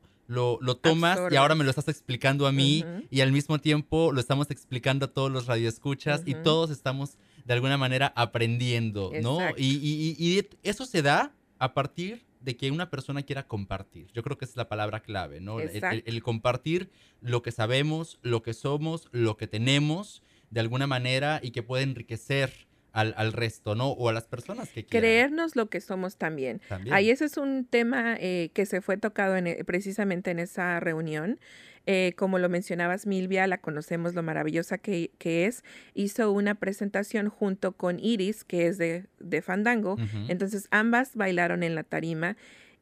tomas 0.78 1.20
y 1.32 1.36
ahora 1.36 1.56
me 1.56 1.64
lo 1.64 1.70
estás 1.70 1.88
explicando 1.88 2.48
a 2.48 2.52
mí 2.52 2.84
y 3.10 3.22
al 3.22 3.32
mismo 3.32 3.60
tiempo 3.60 4.12
lo 4.12 4.20
estamos 4.20 4.50
explicando 4.52 5.06
a 5.06 5.08
todos 5.10 5.32
los 5.32 5.46
radioescuchas 5.46 6.24
y 6.26 6.36
todos 6.36 6.72
estamos 6.72 7.18
de 7.46 7.54
alguna 7.54 7.78
manera 7.78 8.12
aprendiendo, 8.16 9.12
¿no? 9.22 9.40
Y, 9.56 9.76
y, 9.76 10.16
y, 10.18 10.48
eso 10.64 10.86
se 10.86 11.02
da 11.02 11.32
a 11.60 11.74
partir 11.74 12.26
de 12.46 12.56
que 12.56 12.72
una 12.72 12.90
persona 12.90 13.24
quiera 13.24 13.48
compartir. 13.48 14.08
Yo 14.14 14.24
creo 14.24 14.38
que 14.38 14.46
es 14.46 14.56
la 14.56 14.70
palabra 14.70 15.02
clave, 15.02 15.42
¿no? 15.42 15.60
El, 15.60 16.24
compartir 16.24 16.90
lo 17.22 17.42
que 17.42 17.52
sabemos, 17.52 18.20
lo 18.22 18.44
que 18.44 18.54
somos, 18.54 19.08
lo 19.12 19.36
que 19.36 19.48
tenemos, 19.48 20.22
de 20.52 20.60
alguna 20.60 20.86
manera, 20.86 21.40
y 21.42 21.52
que 21.52 21.64
puede 21.64 21.84
enriquecer 21.84 22.68
al, 22.96 23.34
resto, 23.34 23.76
¿no? 23.76 23.90
O 23.90 24.10
a 24.10 24.14
las 24.14 24.26
personas 24.26 24.70
que 24.70 24.86
quieran. 24.86 25.02
Creernos 25.02 25.56
lo 25.56 25.70
que 25.70 25.82
somos 25.82 26.18
también. 26.18 26.62
Ahí 26.92 27.10
ese 27.10 27.26
es 27.26 27.38
un 27.38 27.66
tema 27.66 28.16
eh, 28.20 28.52
que 28.54 28.66
se 28.66 28.82
fue 28.82 28.98
tocado 28.98 29.36
en, 29.36 29.48
e, 29.48 29.64
precisamente 29.66 30.32
en 30.32 30.40
esa 30.40 30.80
reunión. 30.80 31.40
Eh, 31.88 32.14
como 32.16 32.40
lo 32.40 32.50
mencionabas, 32.50 33.06
Milvia, 33.06 33.46
la 33.48 33.60
conocemos 33.60 34.16
lo 34.16 34.24
maravillosa 34.24 34.78
que, 34.78 35.12
es. 35.20 35.64
Hizo 35.94 36.32
una 36.32 36.56
presentación 36.56 37.30
junto 37.30 37.74
con 37.74 38.00
Iris, 38.00 38.44
que 38.44 38.68
es 38.68 38.78
de, 38.78 39.06
Fandango. 39.42 39.98
Entonces, 40.30 40.68
ambas 40.72 41.16
bailaron 41.16 41.64
en 41.64 41.76
la 41.76 41.84
tarima 41.84 42.38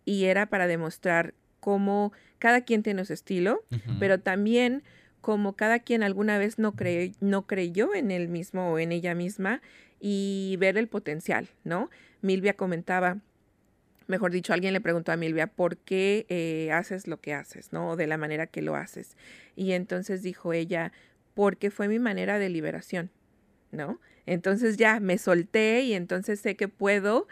y 0.05 0.25
era 0.25 0.45
para 0.45 0.67
demostrar 0.67 1.33
cómo 1.59 2.13
cada 2.39 2.61
quien 2.61 2.83
tiene 2.83 3.03
su 3.03 3.13
estilo, 3.13 3.63
pero 3.99 4.19
también 4.19 4.83
como 5.21 5.55
cada 5.55 5.79
quien 5.79 6.03
alguna 6.03 6.37
vez 6.37 6.59
no, 6.59 6.73
no 7.21 7.47
creyó 7.47 7.95
en 7.95 8.11
él 8.11 8.27
mismo 8.27 8.71
o 8.71 8.79
en 8.79 8.91
ella 8.91 9.15
misma 9.15 9.61
y 10.05 10.57
ver 10.59 10.77
el 10.77 10.89
potencial, 10.89 11.47
¿no? 11.63 11.89
Milvia 12.21 12.55
comentaba 12.55 13.21
mejor 14.07 14.31
dicho, 14.31 14.51
alguien 14.51 14.73
le 14.73 14.81
preguntó 14.81 15.13
a 15.13 15.17
Milvia, 15.17 15.47
¿por 15.47 15.77
qué 15.77 16.25
eh, 16.27 16.73
haces 16.73 17.07
lo 17.07 17.21
que 17.21 17.33
haces, 17.33 17.71
no? 17.71 17.95
De 17.95 18.05
la 18.05 18.17
manera 18.17 18.47
que 18.47 18.61
lo 18.61 18.75
haces. 18.75 19.15
Y 19.55 19.71
entonces 19.71 20.21
dijo 20.21 20.51
ella, 20.51 20.91
porque 21.33 21.71
fue 21.71 21.87
mi 21.87 21.99
manera 21.99 22.37
de 22.37 22.49
liberación, 22.49 23.11
¿no? 23.71 24.01
Entonces 24.25 24.75
ya 24.75 24.99
me 24.99 25.17
solté 25.17 25.83
y 25.83 25.93
entonces 25.93 26.41
sé 26.41 26.55
que 26.57 26.67
puedo 26.67 27.27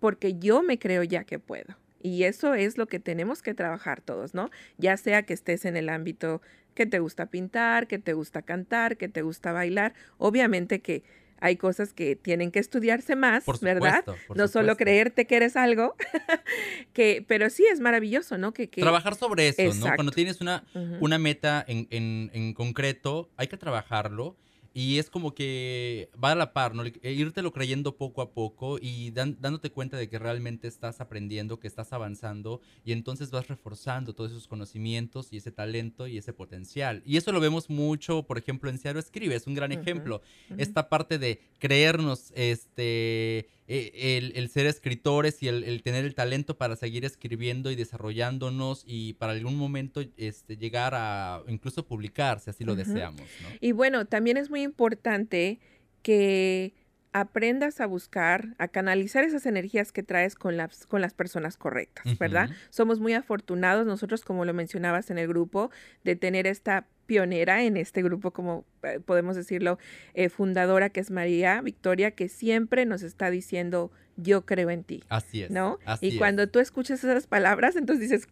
porque 0.00 0.36
yo 0.38 0.62
me 0.62 0.80
creo 0.80 1.04
ya 1.04 1.22
que 1.22 1.38
puedo. 1.38 1.76
Y 2.00 2.24
eso 2.24 2.54
es 2.54 2.78
lo 2.78 2.86
que 2.86 2.98
tenemos 2.98 3.42
que 3.42 3.54
trabajar 3.54 4.00
todos, 4.00 4.34
¿no? 4.34 4.50
Ya 4.76 4.96
sea 4.96 5.22
que 5.22 5.34
estés 5.34 5.64
en 5.64 5.76
el 5.76 5.88
ámbito 5.88 6.42
que 6.74 6.84
te 6.86 6.98
gusta 6.98 7.26
pintar, 7.26 7.86
que 7.86 8.00
te 8.00 8.12
gusta 8.12 8.42
cantar, 8.42 8.96
que 8.96 9.08
te 9.08 9.22
gusta 9.22 9.52
bailar. 9.52 9.94
Obviamente 10.18 10.80
que 10.80 11.02
hay 11.40 11.56
cosas 11.56 11.92
que 11.92 12.16
tienen 12.16 12.50
que 12.50 12.58
estudiarse 12.58 13.16
más, 13.16 13.44
¿verdad? 13.60 14.04
no 14.34 14.48
solo 14.48 14.76
creerte 14.76 15.26
que 15.26 15.36
eres 15.36 15.56
algo, 15.56 15.94
que, 16.92 17.24
pero 17.26 17.50
sí 17.50 17.64
es 17.70 17.80
maravilloso, 17.80 18.38
¿no? 18.38 18.52
Que, 18.52 18.66
Trabajar 18.68 19.14
sobre 19.14 19.48
eso, 19.48 19.74
¿no? 19.74 19.94
Cuando 19.94 20.12
tienes 20.12 20.40
una, 20.40 20.64
una 21.00 21.18
meta 21.18 21.64
en, 21.66 21.86
en, 21.90 22.30
en 22.32 22.54
concreto, 22.54 23.30
hay 23.36 23.48
que 23.48 23.56
trabajarlo 23.56 24.36
y 24.78 25.00
es 25.00 25.10
como 25.10 25.34
que 25.34 26.08
va 26.22 26.30
a 26.30 26.34
la 26.36 26.52
par, 26.52 26.72
¿no? 26.72 26.84
E 26.84 27.32
lo 27.42 27.52
creyendo 27.52 27.96
poco 27.96 28.22
a 28.22 28.32
poco 28.32 28.78
y 28.80 29.10
dándote 29.10 29.72
cuenta 29.72 29.96
de 29.96 30.08
que 30.08 30.20
realmente 30.20 30.68
estás 30.68 31.00
aprendiendo, 31.00 31.58
que 31.58 31.66
estás 31.66 31.92
avanzando 31.92 32.60
y 32.84 32.92
entonces 32.92 33.32
vas 33.32 33.48
reforzando 33.48 34.14
todos 34.14 34.30
esos 34.30 34.46
conocimientos 34.46 35.32
y 35.32 35.38
ese 35.38 35.50
talento 35.50 36.06
y 36.06 36.16
ese 36.16 36.32
potencial. 36.32 37.02
Y 37.04 37.16
eso 37.16 37.32
lo 37.32 37.40
vemos 37.40 37.68
mucho, 37.68 38.22
por 38.22 38.38
ejemplo, 38.38 38.70
en 38.70 38.78
Ciaro 38.78 39.00
Escribe, 39.00 39.34
es 39.34 39.48
un 39.48 39.54
gran 39.54 39.72
ejemplo. 39.72 40.22
Esta 40.56 40.88
parte 40.88 41.18
de 41.18 41.40
creernos, 41.58 42.30
este 42.36 43.48
eh, 43.70 44.32
el, 44.34 44.48
ser 44.48 44.64
escritores 44.64 45.42
y 45.42 45.48
el, 45.48 45.82
tener 45.82 46.06
el 46.06 46.14
talento 46.14 46.56
para 46.56 46.74
seguir 46.74 47.04
escribiendo 47.04 47.70
y 47.70 47.76
desarrollándonos 47.76 48.82
y 48.86 49.12
para 49.12 49.32
algún 49.32 49.56
momento 49.56 50.02
este, 50.16 50.56
llegar 50.56 50.94
a 50.94 51.42
incluso 51.48 51.86
publicar, 51.86 52.40
si 52.40 52.48
así 52.48 52.64
lo 52.64 52.74
deseamos. 52.74 53.28
Y 53.60 53.72
bueno, 53.72 54.06
también 54.06 54.38
es 54.38 54.48
muy 54.48 54.67
importante 54.68 55.58
que 56.02 56.74
aprendas 57.12 57.80
a 57.80 57.86
buscar, 57.86 58.54
a 58.58 58.68
canalizar 58.68 59.24
esas 59.24 59.46
energías 59.46 59.92
que 59.92 60.02
traes 60.02 60.34
con 60.34 60.56
las, 60.56 60.86
con 60.86 61.00
las 61.00 61.14
personas 61.14 61.56
correctas, 61.56 62.18
¿verdad? 62.18 62.50
Somos 62.70 63.00
muy 63.00 63.14
afortunados 63.14 63.86
nosotros, 63.86 64.22
como 64.22 64.44
lo 64.44 64.54
mencionabas 64.54 65.10
en 65.10 65.18
el 65.18 65.26
grupo, 65.26 65.70
de 66.04 66.16
tener 66.16 66.46
esta 66.46 66.86
pionera 67.08 67.64
en 67.64 67.78
este 67.78 68.02
grupo, 68.02 68.32
como 68.32 68.66
eh, 68.82 69.00
podemos 69.04 69.34
decirlo, 69.34 69.78
eh, 70.12 70.28
fundadora, 70.28 70.90
que 70.90 71.00
es 71.00 71.10
María 71.10 71.60
Victoria, 71.62 72.10
que 72.10 72.28
siempre 72.28 72.84
nos 72.84 73.02
está 73.02 73.30
diciendo, 73.30 73.90
yo 74.16 74.44
creo 74.44 74.68
en 74.68 74.84
ti. 74.84 75.02
Así 75.08 75.42
es. 75.42 75.50
¿No? 75.50 75.78
y 76.02 76.18
cuando 76.18 76.48
tú 76.48 76.58
escuchas 76.60 77.02
esas 77.02 77.26
palabras, 77.26 77.76
entonces 77.76 78.10
dices, 78.10 78.28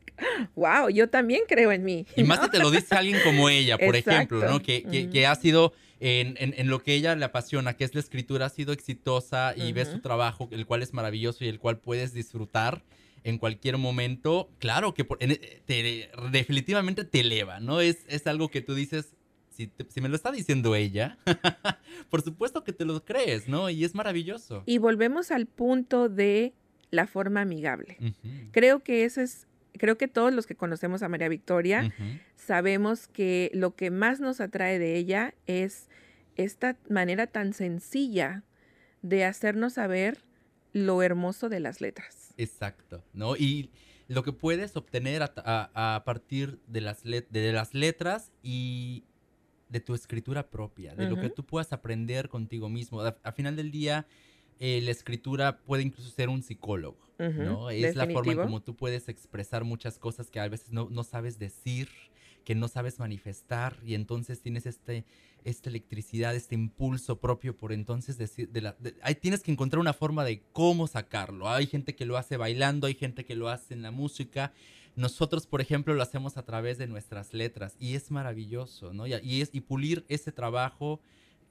wow, 0.54 0.90
yo 0.90 1.09
también 1.09 1.40
creo 1.49 1.73
en 1.73 1.85
mí. 1.85 2.06
Y 2.16 2.25
más 2.25 2.38
que 2.38 2.49
te 2.50 2.59
lo 2.59 2.71
dice 2.71 2.95
alguien 2.95 3.18
como 3.25 3.49
ella, 3.49 3.78
por 3.78 3.97
ejemplo, 3.97 4.47
¿no? 4.47 4.61
Que, 4.61 5.09
que, 5.11 5.26
ha 5.26 5.35
sido 5.37 5.73
en, 5.99 6.37
en, 6.38 6.68
lo 6.68 6.83
que 6.83 6.92
ella 6.95 7.16
le 7.16 7.25
apasiona, 7.25 7.78
que 7.78 7.85
es 7.85 7.95
la 7.95 8.00
escritura, 8.00 8.47
ha 8.47 8.50
sido 8.50 8.75
exitosa 8.75 9.54
y 9.56 9.73
ves 9.73 9.88
su 9.88 10.00
trabajo, 10.00 10.49
el 10.52 10.66
cual 10.66 10.83
es 10.83 10.92
maravilloso 10.92 11.47
y 11.47 11.49
el 11.49 11.59
cual 11.59 11.78
puedes 11.78 12.12
disfrutar 12.12 12.83
en 13.26 13.38
cualquier 13.38 13.76
momento, 13.76 14.49
claro 14.61 14.95
que 14.95 15.02
te, 15.02 16.11
definitivamente 16.30 17.04
te 17.04 17.21
eleva, 17.21 17.59
¿no? 17.59 17.80
Es, 17.80 18.04
es 18.06 18.25
algo 18.28 18.50
que 18.50 18.61
tú 18.61 18.75
dices, 18.75 19.16
si, 19.50 19.68
si, 19.88 20.00
me 20.00 20.09
lo 20.09 20.14
está 20.14 20.30
diciendo 20.30 20.76
ella, 20.76 21.18
por 22.09 22.23
supuesto 22.23 22.62
que 22.62 22.73
te 22.73 22.85
lo 22.85 23.04
crees, 23.04 23.49
¿no? 23.49 23.68
Y 23.68 23.85
es 23.85 23.97
maravilloso. 23.97 24.62
Y 24.64 24.78
volvemos 24.78 25.33
al 25.33 25.47
punto 25.47 26.09
de 26.09 26.54
la 26.92 27.09
forma 27.09 27.40
amigable. 27.40 27.99
Creo 28.52 28.85
que 28.85 29.04
ese 29.04 29.25
es 29.25 29.49
creo 29.76 29.99
que 29.99 30.09
todos 30.09 30.33
los 30.33 30.47
que 30.47 30.54
conocemos 30.54 31.02
a 31.02 31.09
María 31.09 31.28
Victoria 31.28 31.92
sabemos 32.37 33.09
que 33.09 33.50
lo 33.52 33.75
que 33.75 33.90
más 33.90 34.21
nos 34.21 34.40
atrae 34.40 34.78
de 34.78 34.97
ella 34.97 35.35
es 35.49 35.88
esta 36.37 36.76
manera 36.88 37.26
tan 37.26 37.52
sencilla 37.52 38.45
de 39.02 39.25
hacernos 39.25 39.75
saber 39.75 40.23
lo 40.73 41.02
hermoso 41.02 41.49
de 41.49 41.61
las 41.61 41.80
letras. 41.80 42.25
Exacto, 42.37 43.05
¿no? 43.12 43.37
Y 43.37 43.71
lo 44.09 44.23
que 44.23 44.33
puedes 44.33 44.76
obtener 44.76 45.23
a, 45.23 45.33
a- 45.37 45.95
a 45.97 46.05
partir 46.05 46.61
de 46.66 46.81
las, 46.81 47.05
let- 47.05 47.28
de 47.31 47.52
las 47.52 47.75
letras 47.75 48.33
y 48.43 49.05
de 49.69 49.81
tu 49.81 49.95
escritura 49.95 50.49
propia, 50.50 50.95
de 50.95 51.05
lo 51.09 51.16
que 51.21 51.31
tú 51.31 51.45
puedas 51.45 51.73
aprender 51.73 52.28
contigo 52.28 52.69
mismo. 52.69 53.00
A, 53.00 53.16
a 53.23 53.33
final 53.33 53.57
del 53.57 53.71
día, 53.71 54.07
eh, 54.61 54.81
la 54.83 54.90
escritura 54.93 55.59
puede 55.59 55.83
incluso 55.83 56.11
ser 56.11 56.28
un 56.28 56.43
psicólogo, 56.43 56.99
¿no? 57.45 57.71
Es 57.71 57.97
la 57.97 58.05
forma 58.12 58.33
en 58.33 58.37
como 58.47 58.62
tú 58.62 58.76
puedes 58.76 59.09
expresar 59.09 59.64
muchas 59.64 59.99
cosas 59.99 60.31
que 60.31 60.38
a 60.40 60.49
veces 60.49 60.73
no, 60.73 60.88
no 60.90 61.02
sabes 61.05 61.38
decir, 61.38 61.88
que 62.47 62.55
no 62.55 62.69
sabes 62.69 63.00
manifestar, 63.00 63.76
y 63.85 63.95
entonces 63.95 64.41
tienes 64.41 64.67
este, 64.67 65.05
esta 65.45 65.69
electricidad, 65.69 66.35
este 66.35 66.55
impulso 66.55 67.21
propio 67.21 67.57
por 67.57 67.73
entonces 67.73 68.17
decir, 68.17 68.49
de 68.50 68.61
la, 68.61 68.76
de- 68.79 68.95
tienes 69.17 69.43
que 69.43 69.50
encontrar 69.50 69.81
una 69.81 69.93
forma 69.93 70.25
de 70.25 70.41
cómo 70.53 70.87
sacarlo. 70.87 71.50
Hay 71.50 71.67
gente 71.67 71.97
que 71.97 72.07
lo 72.07 72.17
hace 72.17 72.37
bailando, 72.37 72.87
hay 72.87 72.95
gente 72.95 73.25
que 73.25 73.35
lo 73.35 73.49
hace 73.49 73.75
en 73.75 73.83
la 73.83 73.91
música. 73.91 74.53
Nosotros, 74.95 75.47
por 75.49 75.61
ejemplo, 75.61 75.93
lo 75.93 76.03
hacemos 76.03 76.37
a 76.37 76.45
través 76.45 76.79
de 76.79 76.87
nuestras 76.87 77.35
letras 77.35 77.75
y 77.81 77.97
es 77.97 78.12
maravilloso, 78.12 78.95
¿no? 78.95 79.09
Y, 79.09 79.15
y 79.25 79.43
es, 79.43 79.50
y 79.53 79.61
pulir 79.61 80.05
ese 80.09 80.31
trabajo 80.31 81.00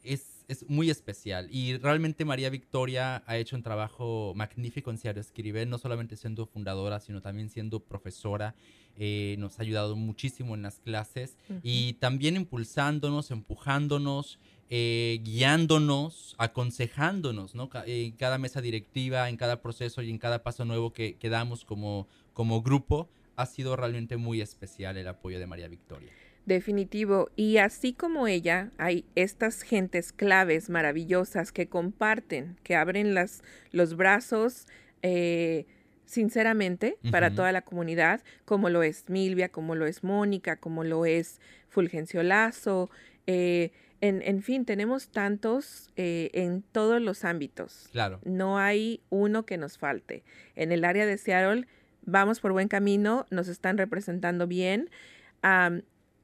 es, 0.02 0.35
es 0.48 0.68
muy 0.70 0.90
especial. 0.90 1.48
Y 1.52 1.78
realmente 1.78 2.26
María 2.26 2.50
Victoria 2.50 3.24
ha 3.26 3.38
hecho 3.38 3.56
un 3.56 3.64
trabajo 3.64 4.34
magnífico 4.36 4.92
en 4.92 4.98
Ciaro 4.98 5.20
Escribe, 5.20 5.66
no 5.66 5.78
solamente 5.78 6.16
siendo 6.16 6.46
fundadora, 6.46 7.00
sino 7.00 7.22
también 7.22 7.50
siendo 7.50 7.80
profesora. 7.80 8.56
Eh, 8.98 9.36
nos 9.40 9.60
ha 9.60 9.64
ayudado 9.64 9.96
muchísimo 9.96 10.56
en 10.56 10.62
las 10.62 10.80
clases 10.80 11.38
y 11.64 11.94
también 11.94 12.38
impulsándonos, 12.38 13.30
empujándonos, 13.32 14.40
eh, 14.70 15.20
guiándonos, 15.24 16.36
aconsejándonos, 16.38 17.56
¿no? 17.56 17.70
En 17.86 18.14
cada 18.14 18.38
mesa 18.38 18.62
directiva, 18.62 19.30
en 19.30 19.38
cada 19.38 19.62
proceso 19.62 20.02
y 20.02 20.10
en 20.10 20.18
cada 20.18 20.44
paso 20.44 20.64
nuevo 20.64 20.94
que, 20.94 21.16
que 21.18 21.30
damos 21.30 21.66
como, 21.66 22.08
como 22.34 22.62
grupo, 22.62 23.10
ha 23.36 23.46
sido 23.46 23.76
realmente 23.76 24.18
muy 24.18 24.42
especial 24.42 24.98
el 24.98 25.08
apoyo 25.08 25.40
de 25.40 25.48
María 25.48 25.68
Victoria. 25.68 26.12
Definitivo. 26.46 27.30
Y 27.36 27.58
así 27.58 27.94
como 27.94 28.28
ella, 28.28 28.72
hay 28.78 29.06
estas 29.16 29.64
gentes 29.64 30.12
claves 30.12 30.70
maravillosas 30.70 31.52
que 31.52 31.68
comparten, 31.68 32.58
que 32.64 32.76
abren 32.76 33.14
las, 33.14 33.44
los 33.72 33.96
brazos 33.96 34.68
eh, 35.02 35.66
sinceramente 36.06 36.98
para 37.12 37.34
toda 37.34 37.52
la 37.52 37.64
comunidad, 37.64 38.22
como 38.46 38.70
lo 38.70 38.84
es 38.84 39.10
Milvia, 39.10 39.50
como 39.50 39.76
lo 39.76 39.86
es 39.88 40.04
Mónica, 40.04 40.58
como 40.58 40.84
lo 40.84 41.06
es 41.06 41.40
Fulgencio 41.68 42.22
Lazo. 42.24 42.90
eh, 43.28 43.72
en, 44.02 44.22
en 44.22 44.44
fin, 44.44 44.66
tenemos 44.66 45.10
tantos 45.10 45.90
eh, 45.96 46.30
en 46.34 46.62
todos 46.62 47.02
los 47.02 47.24
ámbitos. 47.24 47.90
Claro. 47.92 48.20
No 48.24 48.60
hay 48.60 49.02
uno 49.10 49.46
que 49.46 49.58
nos 49.58 49.78
falte. 49.78 50.24
En 50.56 50.72
el 50.72 50.86
área 50.86 51.08
de 51.08 51.18
Seattle 51.18 51.66
vamos 52.04 52.40
por 52.40 52.52
buen 52.52 52.68
camino, 52.68 53.26
nos 53.32 53.48
están 53.48 53.78
representando 53.78 54.46
bien. 54.46 54.90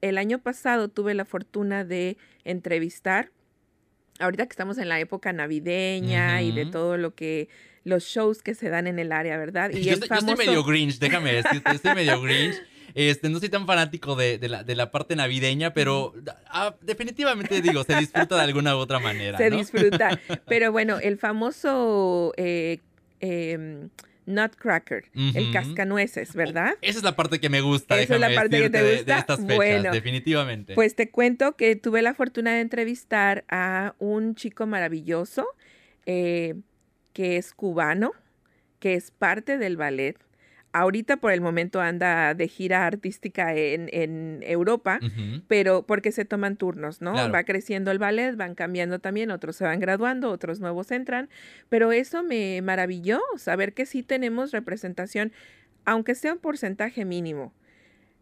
El 0.01 0.17
año 0.17 0.39
pasado 0.39 0.87
tuve 0.89 1.13
la 1.13 1.25
fortuna 1.25 1.83
de 1.85 2.17
entrevistar, 2.43 3.31
ahorita 4.19 4.45
que 4.45 4.51
estamos 4.51 4.77
en 4.77 4.89
la 4.89 4.99
época 4.99 5.33
navideña 5.33 6.41
y 6.41 6.51
de 6.51 6.65
todo 6.65 6.97
lo 6.97 7.15
que, 7.15 7.49
los 7.83 8.03
shows 8.03 8.41
que 8.43 8.53
se 8.55 8.69
dan 8.69 8.87
en 8.87 8.99
el 8.99 9.11
área, 9.11 9.37
¿verdad? 9.37 9.71
Y 9.71 9.81
yo, 9.83 9.93
el 9.93 10.03
estoy, 10.03 10.09
yo 10.09 10.15
estoy 10.15 10.35
famoso- 10.35 10.37
medio 10.45 10.63
Grinch, 10.63 10.99
déjame 10.99 11.33
decirte, 11.41 11.71
estoy 11.71 11.95
medio 11.95 12.21
Grinch. 12.21 12.55
Este, 12.93 13.29
no 13.29 13.39
soy 13.39 13.47
tan 13.47 13.65
fanático 13.65 14.17
de, 14.17 14.37
de 14.37 14.49
la, 14.49 14.63
de 14.65 14.75
la 14.75 14.91
parte 14.91 15.15
navideña, 15.15 15.73
pero 15.73 16.13
ah, 16.47 16.75
definitivamente 16.81 17.61
digo, 17.61 17.85
se 17.85 17.95
disfruta 17.95 18.35
de 18.35 18.41
alguna 18.41 18.75
u 18.75 18.79
otra 18.79 18.99
manera. 18.99 19.37
se 19.37 19.49
¿no? 19.49 19.55
disfruta. 19.55 20.19
Pero 20.45 20.73
bueno, 20.73 20.99
el 20.99 21.17
famoso 21.17 22.33
eh, 22.35 22.79
em, 23.21 23.87
Nutcracker, 24.31 25.05
el 25.13 25.51
cascanueces, 25.51 26.33
¿verdad? 26.33 26.73
Esa 26.81 26.97
es 26.99 27.03
la 27.03 27.15
parte 27.15 27.39
que 27.39 27.49
me 27.49 27.61
gusta, 27.61 27.99
Esa 27.99 28.15
es 28.15 28.19
la 28.21 28.33
parte 28.33 28.61
que 28.61 28.69
te 28.69 28.83
de- 28.83 28.95
gusta. 28.97 29.13
De, 29.13 29.19
estas 29.19 29.39
fechas, 29.41 29.55
Bueno, 29.55 29.91
definitivamente. 29.91 30.73
Pues 30.75 30.95
te 30.95 31.09
cuento 31.09 31.55
que 31.55 31.75
tuve 31.75 32.01
la 32.01 32.13
fortuna 32.13 32.53
de 32.55 32.61
entrevistar 32.61 33.43
a 33.49 33.93
un 33.99 34.35
chico 34.35 34.65
maravilloso 34.67 35.45
eh, 36.05 36.55
que 37.13 37.37
es 37.37 37.53
cubano, 37.53 38.13
que 38.79 38.95
es 38.95 39.11
parte 39.11 39.57
del 39.57 39.77
ballet. 39.77 40.17
Ahorita 40.73 41.17
por 41.17 41.33
el 41.33 41.41
momento 41.41 41.81
anda 41.81 42.33
de 42.33 42.47
gira 42.47 42.85
artística 42.87 43.53
en, 43.53 43.89
en 43.91 44.39
Europa, 44.43 44.99
pero 45.47 45.85
porque 45.85 46.13
se 46.13 46.23
toman 46.23 46.55
turnos, 46.55 47.01
¿no? 47.01 47.11
Claro. 47.11 47.33
Va 47.33 47.43
creciendo 47.43 47.91
el 47.91 47.99
ballet, 47.99 48.37
van 48.37 48.55
cambiando 48.55 48.99
también, 48.99 49.31
otros 49.31 49.57
se 49.57 49.65
van 49.65 49.81
graduando, 49.81 50.29
otros 50.31 50.61
nuevos 50.61 50.89
entran, 50.91 51.27
pero 51.67 51.91
eso 51.91 52.23
me 52.23 52.61
maravilló, 52.61 53.19
saber 53.35 53.73
que 53.73 53.85
sí 53.85 54.01
tenemos 54.01 54.51
representación, 54.51 55.33
aunque 55.83 56.15
sea 56.15 56.31
un 56.33 56.39
porcentaje 56.39 57.03
mínimo. 57.03 57.53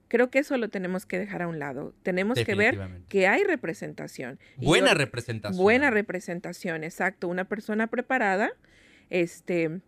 Creo 0.07 0.31
que 0.31 0.39
eso 0.39 0.57
lo 0.57 0.69
tenemos 0.69 1.05
que 1.05 1.19
dejar 1.19 1.43
a 1.43 1.47
un 1.47 1.59
lado. 1.59 1.93
Tenemos 2.01 2.39
que 2.43 2.55
ver 2.55 2.79
que 3.09 3.27
hay 3.27 3.43
representación. 3.43 4.39
Buena 4.57 4.93
yo- 4.93 4.95
representación. 4.95 5.62
Buena 5.62 5.91
representación, 5.91 6.83
exacto. 6.83 7.27
Una 7.27 7.45
persona 7.45 7.85
preparada, 7.85 8.49
este, 9.12 9.81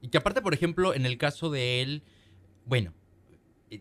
Y 0.00 0.08
que 0.08 0.18
aparte, 0.18 0.42
por 0.42 0.54
ejemplo, 0.54 0.94
en 0.94 1.06
el 1.06 1.18
caso 1.18 1.50
de 1.50 1.82
él, 1.82 2.02
bueno, 2.64 2.92
eh, 3.70 3.80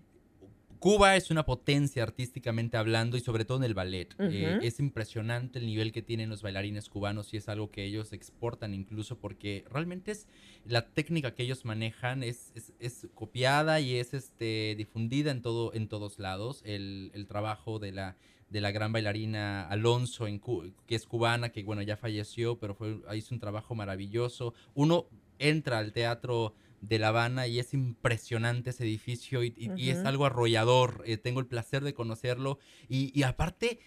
Cuba 0.79 1.15
es 1.15 1.29
una 1.29 1.45
potencia 1.45 2.03
artísticamente 2.03 2.77
hablando 2.77 3.17
y 3.17 3.19
sobre 3.19 3.45
todo 3.45 3.57
en 3.59 3.63
el 3.65 3.73
ballet. 3.73 4.15
Eh, 4.19 4.59
es 4.61 4.79
impresionante 4.79 5.59
el 5.59 5.65
nivel 5.65 5.91
que 5.91 6.01
tienen 6.01 6.29
los 6.29 6.41
bailarines 6.41 6.89
cubanos 6.89 7.33
y 7.33 7.37
es 7.37 7.49
algo 7.49 7.69
que 7.69 7.83
ellos 7.83 8.13
exportan 8.13 8.73
incluso 8.73 9.19
porque 9.19 9.65
realmente 9.69 10.11
es 10.11 10.27
la 10.65 10.87
técnica 10.87 11.35
que 11.35 11.43
ellos 11.43 11.65
manejan 11.65 12.23
es, 12.23 12.51
es, 12.55 12.73
es 12.79 13.07
copiada 13.13 13.79
y 13.79 13.95
es 13.95 14.13
este, 14.13 14.75
difundida 14.77 15.31
en, 15.31 15.41
todo, 15.41 15.73
en 15.73 15.87
todos 15.87 16.19
lados. 16.19 16.61
El, 16.65 17.11
el 17.13 17.27
trabajo 17.27 17.79
de 17.79 17.91
la, 17.91 18.17
de 18.49 18.61
la 18.61 18.71
gran 18.71 18.91
bailarina 18.91 19.67
Alonso, 19.67 20.27
en 20.27 20.39
que 20.39 20.95
es 20.95 21.05
cubana, 21.05 21.49
que 21.49 21.63
bueno, 21.63 21.81
ya 21.81 21.97
falleció, 21.97 22.57
pero 22.59 22.75
fue, 22.75 22.99
hizo 23.15 23.35
un 23.35 23.39
trabajo 23.39 23.75
maravilloso. 23.75 24.53
Uno 24.73 25.07
entra 25.39 25.79
al 25.79 25.91
teatro 25.93 26.55
de 26.81 26.99
La 26.99 27.07
Habana 27.09 27.47
y 27.47 27.59
es 27.59 27.73
impresionante 27.73 28.69
ese 28.69 28.83
edificio 28.83 29.43
y, 29.43 29.47
y- 29.57 29.69
y 29.77 29.89
es 29.89 29.97
algo 30.05 30.25
arrollador. 30.25 31.03
eh, 31.05 31.17
tengo 31.17 31.39
el 31.39 31.47
placer 31.47 31.83
de 31.83 31.93
conocerlo 31.93 32.59
y, 32.87 33.11
y 33.19 33.23
aparte, 33.23 33.79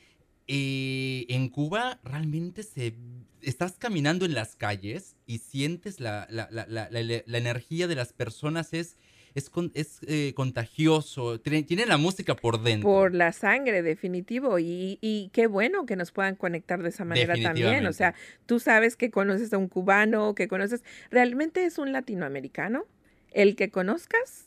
eh, 0.48 1.26
en 1.28 1.48
Cuba 1.48 2.00
realmente 2.02 2.62
se... 2.62 2.96
Estás 3.42 3.78
caminando 3.78 4.24
en 4.26 4.34
las 4.34 4.54
calles 4.56 5.16
y 5.26 5.38
sientes 5.38 5.98
la, 6.00 6.26
la- 6.30 6.48
la- 6.50 6.66
la 6.68 7.38
energía 7.38 7.86
de 7.88 7.94
las 7.94 8.12
personas, 8.12 8.74
es, 8.74 8.98
es, 9.34 9.50
con- 9.50 9.70
es 9.74 10.00
eh, 10.06 10.32
contagioso, 10.34 11.40
tiene, 11.40 11.62
tiene 11.62 11.86
la 11.86 11.96
música 11.96 12.34
por 12.34 12.62
dentro. 12.62 12.88
por 12.88 13.14
la 13.14 13.32
sangre, 13.32 13.82
definitivo. 13.82 14.58
Y, 14.58 14.98
y 15.00 15.30
qué 15.32 15.46
bueno 15.46 15.86
que 15.86 15.96
nos 15.96 16.12
puedan 16.12 16.34
conectar 16.36 16.82
de 16.82 16.88
esa 16.90 17.04
manera 17.04 17.34
también. 17.42 17.86
O 17.86 17.92
sea, 17.92 18.14
tú 18.46 18.58
sabes 18.60 18.96
que 18.96 19.10
conoces 19.10 19.52
a 19.52 19.58
un 19.58 19.68
cubano, 19.68 20.34
que 20.34 20.48
conoces, 20.48 20.82
realmente 21.10 21.64
es 21.64 21.78
un 21.78 21.92
latinoamericano. 21.92 22.86
El 23.32 23.54
que 23.56 23.70
conozcas, 23.70 24.46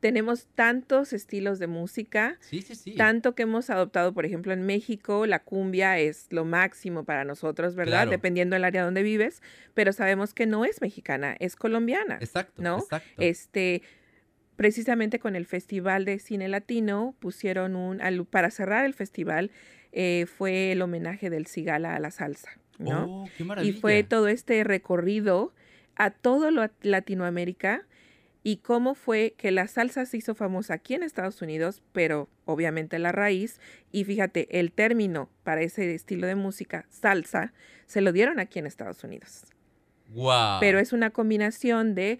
tenemos 0.00 0.46
tantos 0.54 1.12
estilos 1.12 1.58
de 1.58 1.66
música, 1.66 2.38
Sí, 2.40 2.62
sí, 2.62 2.74
sí. 2.74 2.94
tanto 2.96 3.34
que 3.34 3.42
hemos 3.42 3.68
adoptado, 3.68 4.14
por 4.14 4.24
ejemplo, 4.24 4.52
en 4.54 4.64
México, 4.64 5.26
la 5.26 5.40
cumbia 5.40 5.98
es 5.98 6.26
lo 6.30 6.46
máximo 6.46 7.04
para 7.04 7.24
nosotros, 7.24 7.74
¿verdad? 7.74 7.92
Claro. 8.04 8.10
Dependiendo 8.10 8.54
del 8.56 8.64
área 8.64 8.82
donde 8.82 9.02
vives, 9.02 9.42
pero 9.74 9.92
sabemos 9.92 10.32
que 10.32 10.46
no 10.46 10.64
es 10.64 10.80
mexicana, 10.80 11.36
es 11.38 11.54
colombiana. 11.54 12.16
Exacto, 12.20 12.62
¿no? 12.62 12.78
exacto. 12.78 13.10
Este, 13.22 13.82
precisamente 14.64 15.18
con 15.18 15.36
el 15.36 15.46
Festival 15.46 16.04
de 16.04 16.18
Cine 16.18 16.46
Latino 16.46 17.14
pusieron 17.18 17.76
un, 17.76 18.02
al- 18.02 18.26
para 18.26 18.50
cerrar 18.50 18.84
el 18.84 18.92
festival, 18.92 19.50
eh, 19.90 20.26
fue 20.26 20.72
el 20.72 20.82
homenaje 20.82 21.30
del 21.30 21.46
Cigala 21.46 21.96
a 21.96 21.98
la 21.98 22.10
salsa, 22.10 22.50
¿no? 22.78 23.06
Oh, 23.22 23.24
qué 23.38 23.42
y 23.42 23.46
maravilla. 23.46 23.80
fue 23.80 24.02
todo 24.02 24.28
este 24.28 24.62
recorrido 24.62 25.54
a 25.96 26.10
todo 26.10 26.50
lo- 26.50 26.68
Latinoamérica 26.82 27.86
y 28.42 28.58
cómo 28.58 28.94
fue 28.94 29.32
que 29.38 29.50
la 29.50 29.66
salsa 29.66 30.04
se 30.04 30.18
hizo 30.18 30.34
famosa 30.34 30.74
aquí 30.74 30.92
en 30.92 31.04
Estados 31.04 31.40
Unidos, 31.40 31.80
pero 31.92 32.28
obviamente 32.44 32.98
la 32.98 33.12
raíz, 33.12 33.60
y 33.92 34.04
fíjate, 34.04 34.60
el 34.60 34.72
término 34.72 35.30
para 35.42 35.62
ese 35.62 35.94
estilo 35.94 36.26
de 36.26 36.34
música, 36.34 36.84
salsa, 36.90 37.54
se 37.86 38.02
lo 38.02 38.12
dieron 38.12 38.38
aquí 38.38 38.58
en 38.58 38.66
Estados 38.66 39.02
Unidos 39.04 39.44
Guau. 40.10 40.60
pero 40.60 40.78
es 40.80 40.92
una 40.92 41.08
combinación 41.08 41.94
de 41.94 42.18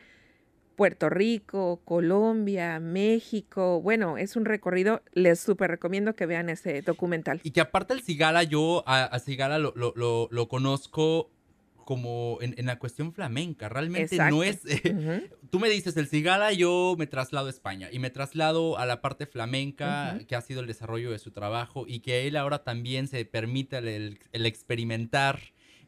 Puerto 0.80 1.10
Rico, 1.10 1.82
Colombia, 1.84 2.80
México. 2.80 3.82
Bueno, 3.82 4.16
es 4.16 4.34
un 4.34 4.46
recorrido. 4.46 5.02
Les 5.12 5.38
súper 5.38 5.70
recomiendo 5.70 6.16
que 6.16 6.24
vean 6.24 6.48
ese 6.48 6.80
documental. 6.80 7.38
Y 7.44 7.50
que 7.50 7.60
aparte 7.60 7.92
el 7.92 8.02
Cigala, 8.02 8.44
yo 8.44 8.82
a, 8.86 9.04
a 9.04 9.18
Cigala 9.18 9.58
lo, 9.58 9.74
lo, 9.76 9.92
lo, 9.94 10.28
lo 10.30 10.48
conozco 10.48 11.28
como 11.84 12.38
en, 12.40 12.64
la 12.64 12.78
cuestión 12.78 13.12
flamenca. 13.12 13.68
Realmente 13.68 14.16
no 14.30 14.42
es... 14.42 14.62
Tú 15.50 15.60
me 15.60 15.68
dices 15.68 15.98
el 15.98 16.06
cigala, 16.06 16.50
yo 16.52 16.94
me 16.96 17.06
traslado 17.06 17.48
a 17.48 17.50
España 17.50 17.90
y 17.92 17.98
me 17.98 18.08
traslado 18.08 18.78
a 18.78 18.86
la 18.86 19.02
parte 19.02 19.26
flamenca, 19.26 20.18
que 20.28 20.34
ha 20.34 20.40
sido 20.40 20.60
el 20.62 20.66
desarrollo 20.66 21.10
de 21.10 21.18
su 21.18 21.30
trabajo 21.30 21.84
y 21.86 22.00
que 22.00 22.26
él 22.26 22.36
ahora 22.36 22.64
también 22.64 23.06
se 23.06 23.22
permite 23.26 23.76
el, 23.76 24.18
el 24.32 24.46
experimentar 24.46 25.40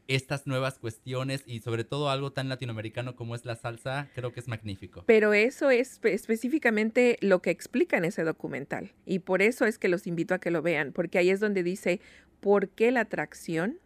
estas 0.07 0.47
nuevas 0.47 0.79
cuestiones 0.79 1.43
y 1.45 1.59
sobre 1.59 1.83
todo 1.83 2.09
algo 2.09 2.31
tan 2.31 2.49
latinoamericano 2.49 3.15
como 3.15 3.35
es 3.35 3.45
la 3.45 3.55
salsa, 3.55 4.09
creo 4.15 4.33
que 4.33 4.39
es 4.39 4.47
magnífico. 4.47 5.03
Pero 5.05 5.33
eso 5.33 5.69
es 5.69 5.99
específicamente 6.03 7.17
lo 7.21 7.41
que 7.41 7.51
explica 7.51 7.97
en 7.97 8.05
ese 8.05 8.23
documental 8.23 8.91
y 9.05 9.19
por 9.19 9.41
eso 9.41 9.65
es 9.65 9.77
que 9.77 9.87
los 9.87 10.07
invito 10.07 10.33
a 10.33 10.39
que 10.39 10.51
lo 10.51 10.61
vean, 10.61 10.91
porque 10.91 11.17
ahí 11.17 11.29
es 11.29 11.39
donde 11.39 11.63
dice 11.63 12.01
por 12.39 12.69
qué 12.69 12.91
la 12.91 13.01
atracción 13.01 13.79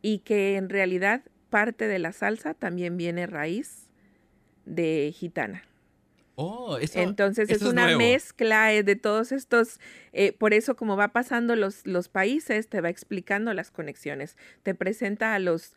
y 0.00 0.20
que 0.20 0.56
en 0.56 0.68
realidad 0.68 1.22
parte 1.50 1.88
de 1.88 1.98
la 1.98 2.12
salsa 2.12 2.54
también 2.54 2.96
viene 2.96 3.26
raíz 3.26 3.88
de 4.64 5.12
gitana. 5.14 5.67
Oh, 6.40 6.78
eso, 6.78 7.00
Entonces 7.00 7.50
es 7.50 7.62
una 7.62 7.96
mezcla 7.96 8.72
eh, 8.72 8.84
de 8.84 8.94
todos 8.94 9.32
estos, 9.32 9.80
eh, 10.12 10.30
por 10.30 10.54
eso 10.54 10.76
como 10.76 10.96
va 10.96 11.08
pasando 11.08 11.56
los, 11.56 11.84
los 11.84 12.08
países, 12.08 12.68
te 12.68 12.80
va 12.80 12.90
explicando 12.90 13.52
las 13.54 13.72
conexiones, 13.72 14.36
te 14.62 14.72
presenta 14.72 15.34
a 15.34 15.40
los 15.40 15.74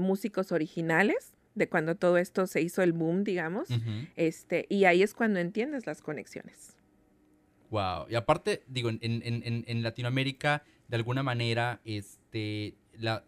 músicos 0.00 0.50
originales 0.50 1.36
de 1.54 1.68
cuando 1.68 1.94
todo 1.94 2.18
esto 2.18 2.48
se 2.48 2.60
hizo 2.60 2.82
el 2.82 2.92
boom, 2.92 3.22
digamos, 3.22 3.68
este, 4.16 4.66
y 4.68 4.84
ahí 4.84 5.04
es 5.04 5.14
cuando 5.14 5.38
entiendes 5.38 5.86
las 5.86 6.02
conexiones. 6.02 6.76
Wow, 7.70 8.06
y 8.08 8.16
aparte, 8.16 8.64
digo, 8.66 8.88
en, 8.90 8.98
en, 9.00 9.64
en 9.64 9.82
Latinoamérica, 9.84 10.64
de 10.88 10.96
alguna 10.96 11.22
manera, 11.22 11.80
este, 11.84 12.74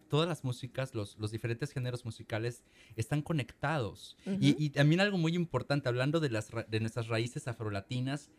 todas 0.07 0.27
las 0.27 0.43
músicas, 0.43 0.93
los, 0.95 1.17
los, 1.17 1.31
diferentes 1.31 1.71
géneros 1.71 2.05
musicales 2.05 2.63
están 2.95 3.21
conectados. 3.21 4.17
y, 4.25 4.63
y, 4.63 4.69
también 4.69 5.01
algo 5.01 5.17
muy 5.17 5.35
importante, 5.35 5.89
hablando 5.89 6.19
de, 6.19 6.29
las, 6.29 6.51
de 6.67 6.79
nuestras 6.79 7.07
raíces 7.07 7.47
afrolatinas, 7.47 8.29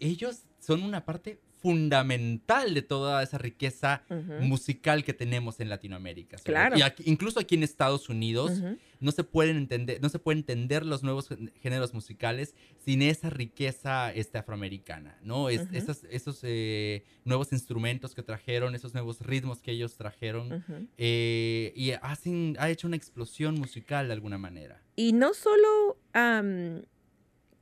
ellos 0.00 0.44
son 0.60 0.82
una 0.82 1.04
parte 1.04 1.40
fundamental 1.60 2.74
de 2.74 2.82
toda 2.82 3.22
esa 3.22 3.38
riqueza 3.38 4.02
musical 4.40 5.04
que 5.04 5.12
tenemos 5.12 5.60
en 5.60 5.68
Latinoamérica. 5.68 6.36
Claro. 6.38 6.76
Y 6.76 7.10
incluso 7.10 7.40
aquí 7.40 7.54
en 7.56 7.62
Estados 7.62 8.08
Unidos 8.08 8.62
no 9.00 9.12
se 9.12 9.24
pueden 9.24 9.56
entender, 9.56 10.00
no 10.00 10.08
se 10.08 10.18
pueden 10.18 10.40
entender 10.40 10.84
los 10.84 11.02
nuevos 11.02 11.28
géneros 11.60 11.94
musicales 11.94 12.54
sin 12.84 13.02
esa 13.02 13.30
riqueza 13.30 14.12
este, 14.12 14.38
afroamericana, 14.38 15.18
¿no? 15.22 15.48
Es, 15.48 15.66
esos 16.10 16.40
eh, 16.42 17.04
nuevos 17.24 17.52
instrumentos 17.52 18.14
que 18.14 18.22
trajeron, 18.22 18.74
esos 18.74 18.94
nuevos 18.94 19.20
ritmos 19.20 19.60
que 19.60 19.72
ellos 19.72 19.96
trajeron, 19.96 20.64
eh, 20.96 21.72
y 21.74 21.92
hacen, 22.02 22.56
ha 22.58 22.70
hecho 22.70 22.86
una 22.86 22.96
explosión 22.96 23.54
musical 23.56 24.06
de 24.06 24.14
alguna 24.14 24.38
manera. 24.38 24.82
Y 24.96 25.12
no 25.12 25.34
solo 25.34 25.98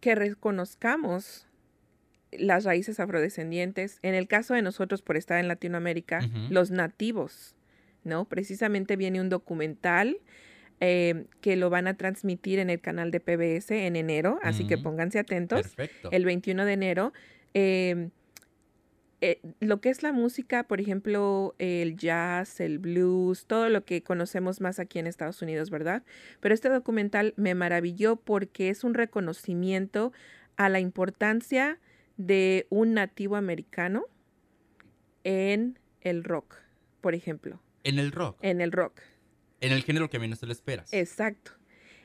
que 0.00 0.14
reconozcamos 0.14 1.45
las 2.32 2.64
raíces 2.64 3.00
afrodescendientes, 3.00 3.98
en 4.02 4.14
el 4.14 4.28
caso 4.28 4.54
de 4.54 4.62
nosotros 4.62 5.02
por 5.02 5.16
estar 5.16 5.38
en 5.38 5.48
Latinoamérica, 5.48 6.20
los 6.50 6.70
nativos, 6.70 7.54
¿no? 8.04 8.24
Precisamente 8.24 8.96
viene 8.96 9.20
un 9.20 9.28
documental 9.28 10.18
eh, 10.80 11.24
que 11.40 11.56
lo 11.56 11.70
van 11.70 11.86
a 11.86 11.96
transmitir 11.96 12.58
en 12.58 12.68
el 12.68 12.80
canal 12.80 13.10
de 13.10 13.20
PBS 13.20 13.70
en 13.70 13.96
enero, 13.96 14.38
así 14.42 14.66
que 14.66 14.76
pónganse 14.76 15.18
atentos. 15.18 15.62
Perfecto. 15.62 16.10
El 16.12 16.24
21 16.24 16.64
de 16.64 16.72
enero. 16.72 17.12
Em, 17.54 18.10
eh, 19.22 19.40
lo 19.60 19.80
que 19.80 19.88
es 19.88 20.02
la 20.02 20.12
música, 20.12 20.64
por 20.64 20.78
ejemplo, 20.78 21.54
el 21.58 21.96
jazz, 21.96 22.60
el 22.60 22.78
blues, 22.78 23.46
todo 23.46 23.70
lo 23.70 23.84
que 23.84 24.02
conocemos 24.02 24.60
más 24.60 24.78
aquí 24.78 24.98
en 24.98 25.06
Estados 25.06 25.40
Unidos, 25.40 25.70
¿verdad? 25.70 26.02
Pero 26.40 26.54
este 26.54 26.68
documental 26.68 27.32
me 27.36 27.54
maravilló 27.54 28.16
porque 28.16 28.68
es 28.68 28.84
un 28.84 28.92
reconocimiento 28.92 30.12
a 30.58 30.68
la 30.68 30.80
importancia 30.80 31.78
de 32.16 32.66
un 32.70 32.94
nativo 32.94 33.36
americano 33.36 34.04
en 35.24 35.78
el 36.00 36.24
rock, 36.24 36.56
por 37.00 37.14
ejemplo. 37.14 37.60
En 37.84 37.98
el 37.98 38.12
rock. 38.12 38.38
En 38.42 38.60
el 38.60 38.72
rock. 38.72 39.00
En 39.60 39.72
el 39.72 39.82
género 39.82 40.10
que 40.10 40.18
menos 40.18 40.40
te 40.40 40.46
lo 40.46 40.52
esperas. 40.52 40.92
Exacto. 40.92 41.52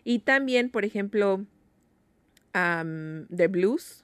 Y 0.03 0.19
también, 0.19 0.69
por 0.69 0.85
ejemplo, 0.85 1.45
de 2.53 3.47
blues, 3.47 4.03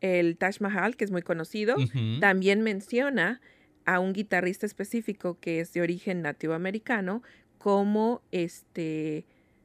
el 0.00 0.36
Taj 0.36 0.60
Mahal, 0.60 0.96
que 0.96 1.04
es 1.04 1.10
muy 1.10 1.22
conocido, 1.22 1.76
también 2.20 2.62
menciona 2.62 3.40
a 3.84 4.00
un 4.00 4.12
guitarrista 4.12 4.66
específico 4.66 5.38
que 5.40 5.60
es 5.60 5.72
de 5.72 5.80
origen 5.80 6.22
nativo 6.22 6.52
americano 6.52 7.22
como 7.58 8.22
este 8.30 9.24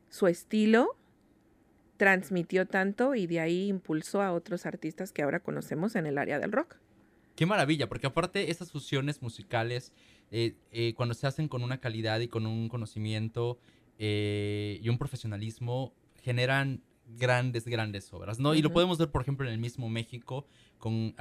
su 0.10 0.28
estilo 0.28 0.96
transmitió 1.98 2.66
tanto 2.68 3.16
y 3.16 3.28
de 3.28 3.40
ahí 3.40 3.68
impulsó 3.68 4.22
a 4.22 4.32
otros 4.32 4.66
artistas 4.66 5.12
que 5.12 5.22
ahora 5.22 5.40
conocemos 5.40 5.96
en 5.96 6.06
el 6.06 6.18
área 6.18 6.40
del 6.40 6.52
rock. 6.52 6.78
Qué 7.36 7.46
maravilla, 7.46 7.90
porque 7.90 8.08
aparte 8.08 8.52
esas 8.52 8.72
fusiones 8.72 9.22
musicales, 9.22 9.92
eh, 10.32 10.56
eh, 10.72 10.94
cuando 10.96 11.16
se 11.16 11.26
hacen 11.26 11.48
con 11.48 11.64
una 11.64 11.80
calidad 11.80 12.20
y 12.20 12.28
con 12.28 12.46
un 12.46 12.70
conocimiento 12.70 13.58
eh, 13.98 14.80
y 14.82 14.90
un 14.90 14.98
profesionalismo, 14.98 15.94
generan 16.22 16.84
grandes, 17.18 17.66
grandes 17.66 18.12
obras, 18.14 18.40
¿no? 18.40 18.56
Y 18.56 18.62
lo 18.62 18.72
podemos 18.72 18.98
ver, 18.98 19.10
por 19.10 19.22
ejemplo, 19.22 19.48
en 19.48 19.54
el 19.54 19.60
mismo 19.60 19.90
México, 19.90 20.46
con 20.78 21.16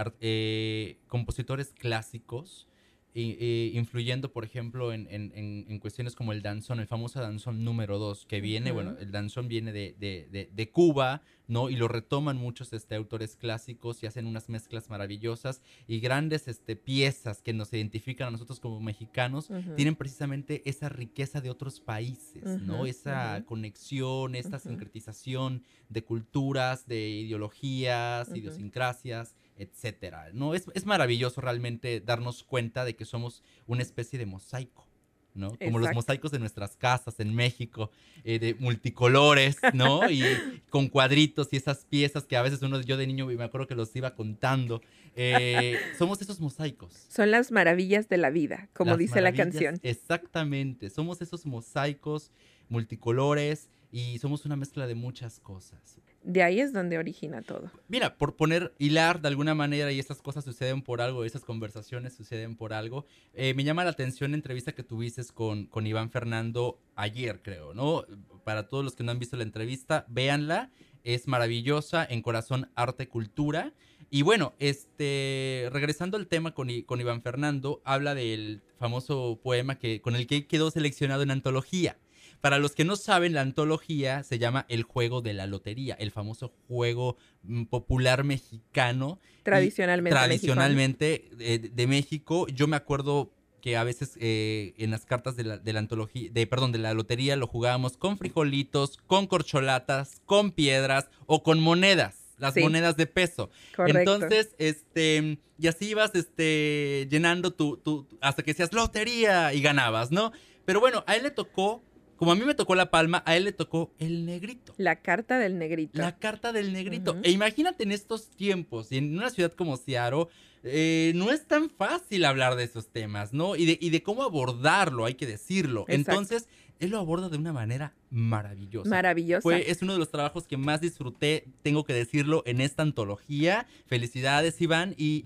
compositores 1.08 1.72
clásicos 1.72 2.68
influyendo, 3.14 4.33
por 4.33 4.44
ejemplo, 4.44 4.92
en, 4.92 5.07
en, 5.11 5.33
en, 5.35 5.79
cuestiones 5.81 6.14
como 6.14 6.33
el 6.33 6.40
danzón, 6.40 6.81
el 6.81 6.87
famoso 6.87 7.20
danzón 7.20 7.62
número 7.62 7.98
2, 7.98 8.25
que 8.25 8.40
viene, 8.40 8.72
bueno, 8.72 8.96
el 8.98 9.12
danzón 9.12 9.48
viene 9.48 9.72
de, 9.72 9.94
de, 9.98 10.51
de, 10.51 10.70
Cuba, 10.70 11.22
¿no? 11.46 11.68
Y 11.68 11.77
lo 11.77 11.88
retoman 11.88 12.38
muchos 12.38 12.72
este, 12.72 12.94
autores 12.94 13.37
clásicos 13.37 14.03
y 14.03 14.07
hacen 14.07 14.27
unas 14.27 14.48
mezclas 14.48 14.88
maravillosas 14.88 15.61
y 15.87 16.01
grandes 16.01 16.48
este, 16.48 16.75
piezas 16.75 17.42
que 17.42 17.53
nos 17.53 17.72
identifican 17.75 18.29
a 18.29 18.31
nosotros 18.31 18.61
como 18.61 18.81
mexicanos, 18.81 19.51
tienen 19.77 19.94
precisamente 19.94 20.62
esa 20.64 20.88
riqueza 20.88 21.42
de 21.42 21.51
otros 21.51 21.81
países, 21.81 22.62
¿no? 22.62 22.87
Esa 22.87 23.44
conexión, 23.44 24.35
esta 24.35 24.59
sincretización 24.59 25.64
de 25.90 26.03
culturas, 26.03 26.87
de 26.87 27.11
ideologías, 27.11 28.35
idiosincrasias 28.35 29.37
etcétera. 29.62 30.31
¿no? 30.33 30.55
Es, 30.55 30.66
es, 30.75 30.87
maravilloso 30.87 31.40
realmente 31.40 32.01
darnos 32.01 32.44
cuenta 32.44 32.85
de 32.85 32.96
que 32.96 33.05
somos 33.05 33.42
una 33.66 33.83
especie 33.83 34.18
de 34.18 34.27
mosaico. 34.27 34.87
¿no? 35.35 35.57
Como 35.59 35.79
los 35.79 35.94
mosaicos 35.94 36.31
de 36.31 36.38
nuestras 36.38 36.77
casas 36.77 37.18
en 37.18 37.35
México, 37.35 37.90
eh, 38.25 38.38
de 38.38 38.55
multicolores, 38.55 39.57
¿no? 39.72 40.11
Y 40.11 40.22
con 40.70 40.88
cuadritos 40.88 41.48
y 41.53 41.57
esas 41.57 41.87
piezas 41.87 42.25
que 42.25 42.37
a 42.37 42.42
veces 42.42 42.61
uno, 42.62 42.81
yo 42.83 42.96
de 42.96 43.07
niño 43.07 43.27
me 43.27 43.42
acuerdo 43.42 43.66
que 43.66 43.75
los 43.75 43.94
iba 43.96 44.14
contando. 44.14 44.83
Eh, 45.16 45.79
somos 45.98 46.20
esos 46.20 46.40
mosaicos. 46.40 47.07
Son 47.09 47.31
las 47.31 47.51
maravillas 47.51 48.09
de 48.09 48.18
la 48.18 48.31
vida, 48.31 48.68
como 48.75 48.96
dice 48.96 49.20
la 49.22 49.33
canción. 49.33 49.81
Exactamente, 49.83 50.90
somos 50.90 51.22
esos 51.22 51.46
mosaicos 51.46 52.31
multicolores 52.68 53.68
y 53.92 54.18
somos 54.18 54.46
una 54.46 54.57
mezcla 54.57 54.87
de 54.87 54.94
muchas 54.94 55.38
cosas. 55.38 56.00
De 56.24 56.42
ahí 56.42 56.61
es 56.61 56.72
donde 56.72 56.98
origina 56.98 57.42
todo. 57.42 57.70
Mira, 57.88 58.16
por 58.16 58.37
poner 58.37 58.72
hilar 58.78 59.20
de 59.20 59.28
alguna 59.28 59.55
manera 59.55 59.92
y 59.92 59.98
esas 59.98 60.22
cosas 60.22 60.44
suceden 60.44 60.81
por 60.81 61.02
algo, 61.02 61.24
esas 61.24 61.44
conversaciones 61.44 62.14
suceden 62.14 62.57
por 62.57 62.72
algo, 62.72 63.05
eh, 63.35 63.55
me 63.55 63.64
llama 63.64 63.85
la 63.85 63.90
atención 63.90 64.31
la 64.31 64.37
entrevista 64.37 64.72
que 64.72 64.83
tuviste 64.83 65.22
con, 65.35 65.66
con 65.66 65.87
Iván 65.87 66.11
Fernando 66.11 66.78
ayer, 66.96 67.42
creo, 67.42 67.74
¿no? 67.74 68.05
Para 68.44 68.66
todos 68.68 68.83
los 68.83 68.96
que 68.96 69.05
no 69.05 69.12
han 69.12 69.18
visto 69.18 69.37
la 69.37 69.42
entrevista, 69.42 70.07
véanla, 70.09 70.70
es 71.05 71.28
maravillosa, 71.28 72.07
en 72.09 72.22
corazón, 72.22 72.70
arte, 72.76 73.09
cultura. 73.09 73.74
Y 74.09 74.22
bueno, 74.22 74.55
este, 74.59 75.68
regresando 75.72 76.16
al 76.16 76.28
tema 76.28 76.55
con, 76.55 76.68
con 76.83 77.00
Iván 77.00 77.22
Fernando, 77.22 77.83
habla 77.85 78.14
del 78.14 78.62
famoso 78.78 79.40
poema 79.42 79.78
que, 79.78 80.00
con 80.00 80.16
el 80.16 80.26
que 80.26 80.46
quedó 80.46 80.70
seleccionado 80.70 81.22
en 81.22 81.31
antología. 81.31 81.98
Para 82.42 82.59
los 82.59 82.72
que 82.72 82.85
no 82.85 82.96
saben, 82.96 83.35
la 83.35 83.40
antología 83.40 84.24
se 84.24 84.40
llama 84.40 84.66
El 84.68 84.83
Juego 84.83 85.22
de 85.22 85.33
la 85.33 85.46
Lotería, 85.46 85.94
el 85.94 86.11
famoso 86.11 86.52
juego 86.66 87.16
mm, 87.44 87.66
popular 87.66 88.24
mexicano. 88.24 89.20
Tradicionalmente. 89.44 90.18
tradicionalmente 90.18 91.31
de, 91.37 91.87
México. 91.87 92.48
Yo 92.48 92.66
me 92.66 92.74
acuerdo 92.74 93.33
que 93.61 93.76
a 93.76 93.85
veces 93.85 94.18
eh, 94.20 94.74
en 94.76 94.90
las 94.90 95.07
cartas 95.07 95.37
de 95.37 95.44
la, 95.44 95.78
antología, 95.78 96.31
de, 96.33 96.46
perdón, 96.48 96.72
de 96.72 96.78
la 96.78 96.94
lotería 96.94 97.37
lo 97.37 97.46
jugábamos 97.46 97.96
con 97.96 98.18
frijolitos, 98.18 98.98
con 99.07 99.28
corcholatas, 99.28 100.20
con 100.26 100.50
piedras 100.50 101.11
o 101.26 101.44
con 101.44 101.61
monedas 101.61 102.18
las 102.38 102.57
monedas 102.57 102.96
de 102.96 103.07
peso. 103.07 103.50
Correcto. 103.76 104.00
Entonces, 104.00 104.57
este, 104.59 105.38
y 105.61 105.68
así 105.68 105.90
ibas, 105.90 106.12
este, 106.16 107.07
llenando 107.09 107.52
tu, 107.52 107.76
tu, 107.76 108.09
hasta 108.20 108.42
que 108.42 108.50
decías 108.50 108.72
lotería 108.72 109.55
y 109.55 109.62
ganabas, 109.62 110.11
¿no? 110.11 110.33
Pero 110.64 110.81
bueno, 110.81 111.05
a 111.07 111.14
él 111.14 111.22
le 111.22 111.31
tocó 111.31 111.85
como 112.22 112.30
a 112.30 112.37
mí 112.37 112.44
me 112.44 112.54
tocó 112.54 112.76
la 112.76 112.88
palma, 112.88 113.24
a 113.26 113.37
él 113.37 113.42
le 113.42 113.50
tocó 113.50 113.92
el 113.98 114.24
negrito. 114.24 114.72
La 114.76 115.00
carta 115.00 115.40
del 115.40 115.58
negrito. 115.58 115.98
La 116.00 116.20
carta 116.20 116.52
del 116.52 116.72
negrito. 116.72 117.16
E 117.24 117.32
imagínate 117.32 117.82
en 117.82 117.90
estos 117.90 118.30
tiempos, 118.30 118.92
y 118.92 118.98
en 118.98 119.18
una 119.18 119.28
ciudad 119.28 119.50
como 119.50 119.76
Seattle, 119.76 120.28
eh, 120.62 121.11
no 121.16 121.32
es 121.32 121.48
tan 121.48 121.68
fácil 121.68 122.24
hablar 122.24 122.54
de 122.54 122.62
esos 122.62 122.87
temas, 122.87 123.32
¿no? 123.32 123.56
Y 123.56 123.66
de, 123.66 123.78
y 123.80 123.90
de 123.90 124.04
cómo 124.04 124.22
abordarlo, 124.22 125.04
hay 125.04 125.14
que 125.14 125.26
decirlo. 125.26 125.80
Exacto. 125.88 126.12
Entonces, 126.12 126.48
él 126.78 126.90
lo 126.90 127.00
aborda 127.00 127.28
de 127.28 127.38
una 127.38 127.52
manera 127.52 127.92
maravillosa. 128.11 128.88
Maravillosa. 128.88 129.42
Fue, 129.42 129.68
es 129.68 129.82
uno 129.82 129.94
de 129.94 129.98
los 129.98 130.12
trabajos 130.12 130.46
que 130.46 130.56
más 130.56 130.80
disfruté, 130.80 131.48
tengo 131.62 131.82
que 131.82 131.92
decirlo, 131.92 132.44
en 132.46 132.61
esta 132.61 132.85
antología. 132.85 133.66
Felicidades, 133.87 134.61
Iván. 134.61 134.94
Y 134.96 135.24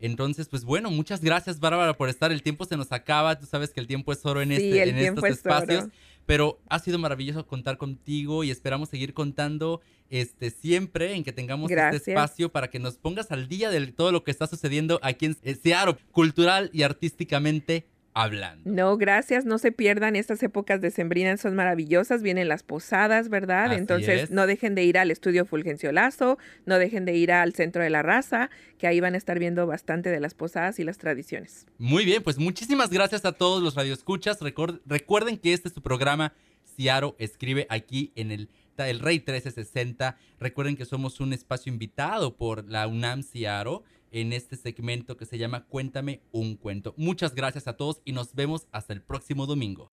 entonces, 0.00 0.48
pues 0.48 0.64
bueno, 0.64 0.90
muchas 0.90 1.20
gracias, 1.20 1.60
Bárbara, 1.60 1.94
por 1.94 2.08
estar. 2.08 2.32
El 2.32 2.42
tiempo 2.42 2.64
se 2.64 2.78
nos 2.78 2.90
acaba. 2.90 3.38
Tú 3.38 3.44
sabes 3.44 3.68
que 3.70 3.80
el 3.80 3.86
tiempo 3.86 4.12
es 4.12 4.24
oro 4.24 4.40
en, 4.40 4.48
Sí, 4.48 4.54
este, 4.54 4.82
el 4.82 4.88
en 4.90 4.98
estos 4.98 5.24
es 5.24 5.44
oro. 5.44 5.90
Pero 6.28 6.60
ha 6.68 6.78
sido 6.78 6.98
maravilloso 6.98 7.46
contar 7.46 7.78
contigo 7.78 8.44
y 8.44 8.50
esperamos 8.50 8.90
seguir 8.90 9.14
contando 9.14 9.80
este 10.10 10.50
siempre 10.50 11.14
en 11.14 11.24
que 11.24 11.32
tengamos 11.32 11.70
Gracias. 11.70 12.02
este 12.02 12.10
espacio 12.10 12.52
para 12.52 12.68
que 12.68 12.78
nos 12.78 12.98
pongas 12.98 13.32
al 13.32 13.48
día 13.48 13.70
de 13.70 13.86
todo 13.86 14.12
lo 14.12 14.24
que 14.24 14.30
está 14.30 14.46
sucediendo 14.46 15.00
aquí 15.02 15.24
en 15.24 15.38
eh, 15.42 15.54
Seattle, 15.54 15.96
cultural 16.12 16.68
y 16.74 16.82
artísticamente 16.82 17.86
hablando. 18.22 18.62
No, 18.70 18.96
gracias. 18.96 19.44
No 19.44 19.58
se 19.58 19.72
pierdan 19.72 20.16
estas 20.16 20.42
épocas 20.42 20.80
decembrinas, 20.80 21.40
son 21.40 21.54
maravillosas. 21.54 22.22
Vienen 22.22 22.48
las 22.48 22.62
posadas, 22.62 23.28
¿verdad? 23.28 23.66
Así 23.66 23.76
Entonces, 23.76 24.22
es. 24.24 24.30
no 24.30 24.46
dejen 24.46 24.74
de 24.74 24.84
ir 24.84 24.98
al 24.98 25.10
estudio 25.10 25.44
Fulgencio 25.46 25.92
Lazo, 25.92 26.38
no 26.66 26.78
dejen 26.78 27.04
de 27.04 27.14
ir 27.16 27.32
al 27.32 27.52
Centro 27.54 27.82
de 27.82 27.90
la 27.90 28.02
Raza, 28.02 28.50
que 28.78 28.86
ahí 28.86 29.00
van 29.00 29.14
a 29.14 29.18
estar 29.18 29.38
viendo 29.38 29.66
bastante 29.66 30.10
de 30.10 30.20
las 30.20 30.34
posadas 30.34 30.78
y 30.78 30.84
las 30.84 30.98
tradiciones. 30.98 31.66
Muy 31.78 32.04
bien, 32.04 32.22
pues 32.22 32.38
muchísimas 32.38 32.90
gracias 32.90 33.24
a 33.24 33.32
todos 33.32 33.62
los 33.62 33.74
radioescuchas. 33.74 34.40
Record- 34.40 34.80
recuerden 34.86 35.36
que 35.38 35.52
este 35.52 35.68
es 35.68 35.74
su 35.74 35.82
programa 35.82 36.32
Ciaro 36.76 37.16
Escribe 37.18 37.66
aquí 37.70 38.12
en 38.14 38.30
el, 38.30 38.48
el 38.78 39.00
Rey 39.00 39.16
1360. 39.18 40.16
Recuerden 40.38 40.76
que 40.76 40.84
somos 40.84 41.20
un 41.20 41.32
espacio 41.32 41.72
invitado 41.72 42.36
por 42.36 42.68
la 42.70 42.86
UNAM 42.86 43.22
Ciaro 43.22 43.82
en 44.10 44.32
este 44.32 44.56
segmento 44.56 45.16
que 45.16 45.26
se 45.26 45.38
llama 45.38 45.66
Cuéntame 45.66 46.22
un 46.32 46.56
cuento. 46.56 46.94
Muchas 46.96 47.34
gracias 47.34 47.68
a 47.68 47.76
todos 47.76 48.00
y 48.04 48.12
nos 48.12 48.34
vemos 48.34 48.66
hasta 48.72 48.92
el 48.92 49.02
próximo 49.02 49.46
domingo. 49.46 49.92